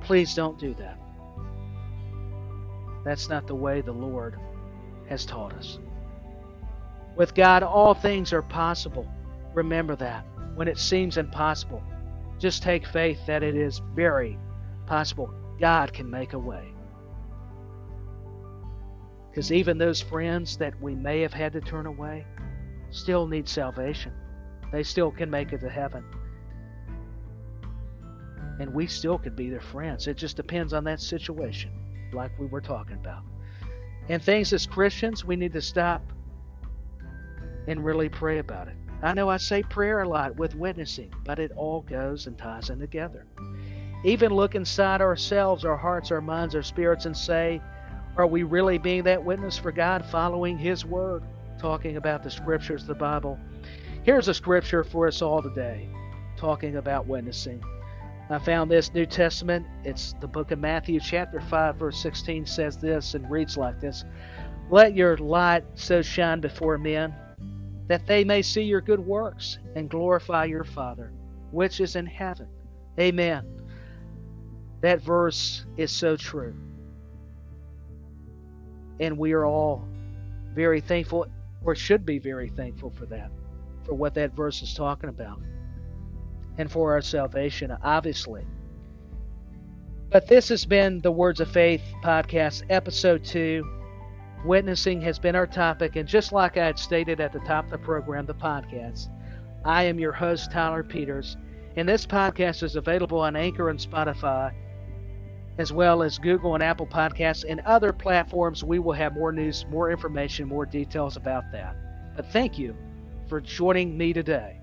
Please 0.02 0.34
don't 0.34 0.58
do 0.58 0.74
that. 0.74 0.98
That's 3.04 3.28
not 3.28 3.46
the 3.46 3.54
way 3.54 3.80
the 3.80 3.92
Lord 3.92 4.38
has 5.08 5.24
taught 5.24 5.54
us. 5.54 5.78
With 7.18 7.34
God, 7.34 7.64
all 7.64 7.94
things 7.94 8.32
are 8.32 8.42
possible. 8.42 9.04
Remember 9.52 9.96
that. 9.96 10.24
When 10.54 10.68
it 10.68 10.78
seems 10.78 11.16
impossible, 11.16 11.82
just 12.38 12.62
take 12.62 12.86
faith 12.86 13.18
that 13.26 13.42
it 13.42 13.56
is 13.56 13.82
very 13.96 14.38
possible. 14.86 15.34
God 15.58 15.92
can 15.92 16.08
make 16.08 16.32
a 16.32 16.38
way. 16.38 16.72
Because 19.28 19.50
even 19.50 19.78
those 19.78 20.00
friends 20.00 20.56
that 20.58 20.80
we 20.80 20.94
may 20.94 21.20
have 21.22 21.32
had 21.32 21.52
to 21.54 21.60
turn 21.60 21.86
away 21.86 22.24
still 22.90 23.26
need 23.26 23.48
salvation. 23.48 24.12
They 24.70 24.84
still 24.84 25.10
can 25.10 25.28
make 25.28 25.52
it 25.52 25.60
to 25.62 25.68
heaven. 25.68 26.04
And 28.60 28.72
we 28.72 28.86
still 28.86 29.18
could 29.18 29.34
be 29.34 29.50
their 29.50 29.60
friends. 29.60 30.06
It 30.06 30.16
just 30.16 30.36
depends 30.36 30.72
on 30.72 30.84
that 30.84 31.00
situation, 31.00 31.72
like 32.12 32.38
we 32.38 32.46
were 32.46 32.60
talking 32.60 32.96
about. 32.96 33.24
And 34.08 34.22
things 34.22 34.52
as 34.52 34.66
Christians, 34.66 35.24
we 35.24 35.34
need 35.34 35.52
to 35.54 35.60
stop 35.60 36.02
and 37.68 37.84
really 37.84 38.08
pray 38.08 38.38
about 38.38 38.66
it. 38.66 38.74
I 39.02 39.14
know 39.14 39.28
I 39.28 39.36
say 39.36 39.62
prayer 39.62 40.02
a 40.02 40.08
lot 40.08 40.36
with 40.36 40.56
witnessing, 40.56 41.12
but 41.24 41.38
it 41.38 41.52
all 41.54 41.82
goes 41.82 42.26
and 42.26 42.36
ties 42.36 42.70
in 42.70 42.80
together. 42.80 43.26
Even 44.04 44.32
look 44.32 44.54
inside 44.54 45.00
ourselves, 45.00 45.64
our 45.64 45.76
hearts, 45.76 46.10
our 46.10 46.20
minds, 46.20 46.54
our 46.54 46.62
spirits, 46.62 47.04
and 47.04 47.16
say, 47.16 47.60
are 48.16 48.26
we 48.26 48.42
really 48.42 48.78
being 48.78 49.04
that 49.04 49.24
witness 49.24 49.58
for 49.58 49.70
God, 49.70 50.04
following 50.04 50.58
His 50.58 50.84
Word, 50.84 51.22
talking 51.60 51.96
about 51.96 52.24
the 52.24 52.30
Scriptures, 52.30 52.84
the 52.84 52.94
Bible? 52.94 53.38
Here's 54.02 54.26
a 54.26 54.34
scripture 54.34 54.82
for 54.82 55.06
us 55.06 55.22
all 55.22 55.42
today, 55.42 55.88
talking 56.36 56.76
about 56.76 57.06
witnessing. 57.06 57.62
I 58.30 58.38
found 58.38 58.70
this 58.70 58.92
New 58.92 59.06
Testament. 59.06 59.66
It's 59.84 60.14
the 60.20 60.26
book 60.26 60.50
of 60.50 60.58
Matthew, 60.58 60.98
chapter 60.98 61.40
5, 61.40 61.76
verse 61.76 62.00
16 62.02 62.46
says 62.46 62.76
this 62.78 63.14
and 63.14 63.30
reads 63.30 63.56
like 63.56 63.80
this 63.80 64.04
Let 64.70 64.96
your 64.96 65.16
light 65.18 65.64
so 65.74 66.02
shine 66.02 66.40
before 66.40 66.76
men 66.76 67.14
that 67.88 68.06
they 68.06 68.22
may 68.22 68.42
see 68.42 68.62
your 68.62 68.80
good 68.80 69.00
works 69.00 69.58
and 69.74 69.90
glorify 69.90 70.44
your 70.44 70.64
Father, 70.64 71.10
which 71.50 71.80
is 71.80 71.96
in 71.96 72.06
heaven. 72.06 72.46
Amen. 73.00 73.44
That 74.82 75.00
verse 75.00 75.64
is 75.76 75.90
so 75.90 76.16
true. 76.16 76.54
And 79.00 79.16
we 79.16 79.32
are 79.32 79.46
all 79.46 79.84
very 80.54 80.80
thankful, 80.80 81.26
or 81.64 81.74
should 81.74 82.04
be 82.04 82.18
very 82.18 82.50
thankful 82.50 82.90
for 82.90 83.06
that, 83.06 83.30
for 83.84 83.94
what 83.94 84.14
that 84.14 84.34
verse 84.34 84.62
is 84.62 84.74
talking 84.74 85.08
about, 85.08 85.40
and 86.58 86.70
for 86.70 86.92
our 86.92 87.00
salvation, 87.00 87.76
obviously. 87.82 88.44
But 90.10 90.26
this 90.26 90.48
has 90.48 90.64
been 90.64 91.00
the 91.00 91.12
Words 91.12 91.40
of 91.40 91.50
Faith 91.50 91.82
podcast, 92.02 92.64
episode 92.70 93.24
2. 93.24 93.77
Witnessing 94.44 95.00
has 95.02 95.18
been 95.18 95.34
our 95.34 95.46
topic, 95.46 95.96
and 95.96 96.08
just 96.08 96.32
like 96.32 96.56
I 96.56 96.66
had 96.66 96.78
stated 96.78 97.20
at 97.20 97.32
the 97.32 97.40
top 97.40 97.64
of 97.64 97.70
the 97.70 97.78
program, 97.78 98.24
the 98.24 98.34
podcast, 98.34 99.08
I 99.64 99.82
am 99.84 99.98
your 99.98 100.12
host, 100.12 100.52
Tyler 100.52 100.84
Peters, 100.84 101.36
and 101.76 101.88
this 101.88 102.06
podcast 102.06 102.62
is 102.62 102.76
available 102.76 103.20
on 103.20 103.34
Anchor 103.34 103.68
and 103.68 103.78
Spotify, 103.78 104.52
as 105.58 105.72
well 105.72 106.02
as 106.02 106.18
Google 106.18 106.54
and 106.54 106.62
Apple 106.62 106.86
Podcasts 106.86 107.44
and 107.48 107.60
other 107.60 107.92
platforms. 107.92 108.62
We 108.62 108.78
will 108.78 108.92
have 108.92 109.14
more 109.14 109.32
news, 109.32 109.66
more 109.70 109.90
information, 109.90 110.46
more 110.46 110.66
details 110.66 111.16
about 111.16 111.50
that. 111.52 111.76
But 112.14 112.26
thank 112.26 112.58
you 112.58 112.76
for 113.28 113.40
joining 113.40 113.98
me 113.98 114.12
today, 114.12 114.60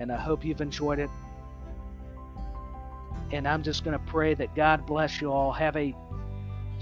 and 0.00 0.10
I 0.10 0.16
hope 0.16 0.42
you've 0.42 0.62
enjoyed 0.62 0.98
it. 0.98 1.10
And 3.30 3.46
I'm 3.46 3.62
just 3.62 3.84
going 3.84 3.98
to 3.98 4.04
pray 4.06 4.34
that 4.34 4.54
God 4.54 4.86
bless 4.86 5.20
you 5.20 5.30
all. 5.30 5.52
Have 5.52 5.76
a 5.76 5.94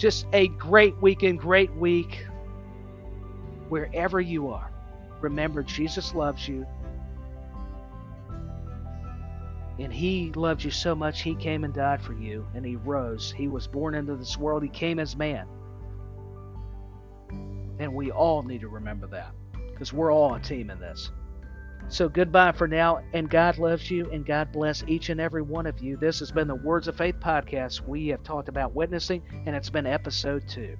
just 0.00 0.26
a 0.32 0.48
great 0.48 0.96
weekend, 1.02 1.38
great 1.38 1.70
week, 1.74 2.24
wherever 3.68 4.18
you 4.18 4.48
are. 4.48 4.72
Remember, 5.20 5.62
Jesus 5.62 6.14
loves 6.14 6.48
you. 6.48 6.66
And 9.78 9.92
He 9.92 10.32
loved 10.32 10.64
you 10.64 10.70
so 10.70 10.94
much, 10.94 11.20
He 11.20 11.34
came 11.34 11.64
and 11.64 11.74
died 11.74 12.00
for 12.00 12.14
you, 12.14 12.46
and 12.54 12.64
He 12.64 12.76
rose. 12.76 13.30
He 13.30 13.46
was 13.46 13.66
born 13.66 13.94
into 13.94 14.16
this 14.16 14.38
world, 14.38 14.62
He 14.62 14.70
came 14.70 14.98
as 14.98 15.16
man. 15.16 15.46
And 17.78 17.94
we 17.94 18.10
all 18.10 18.42
need 18.42 18.62
to 18.62 18.68
remember 18.68 19.06
that 19.08 19.34
because 19.70 19.92
we're 19.92 20.12
all 20.12 20.34
a 20.34 20.40
team 20.40 20.70
in 20.70 20.80
this. 20.80 21.10
So 21.88 22.08
goodbye 22.08 22.52
for 22.52 22.68
now, 22.68 23.00
and 23.12 23.28
God 23.28 23.58
loves 23.58 23.90
you, 23.90 24.10
and 24.12 24.24
God 24.24 24.52
bless 24.52 24.84
each 24.86 25.08
and 25.08 25.20
every 25.20 25.42
one 25.42 25.66
of 25.66 25.80
you. 25.82 25.96
This 25.96 26.20
has 26.20 26.30
been 26.30 26.46
the 26.46 26.54
Words 26.54 26.88
of 26.88 26.96
Faith 26.96 27.16
podcast. 27.20 27.86
We 27.86 28.08
have 28.08 28.22
talked 28.22 28.48
about 28.48 28.74
witnessing, 28.74 29.22
and 29.46 29.56
it's 29.56 29.70
been 29.70 29.86
episode 29.86 30.46
two. 30.48 30.76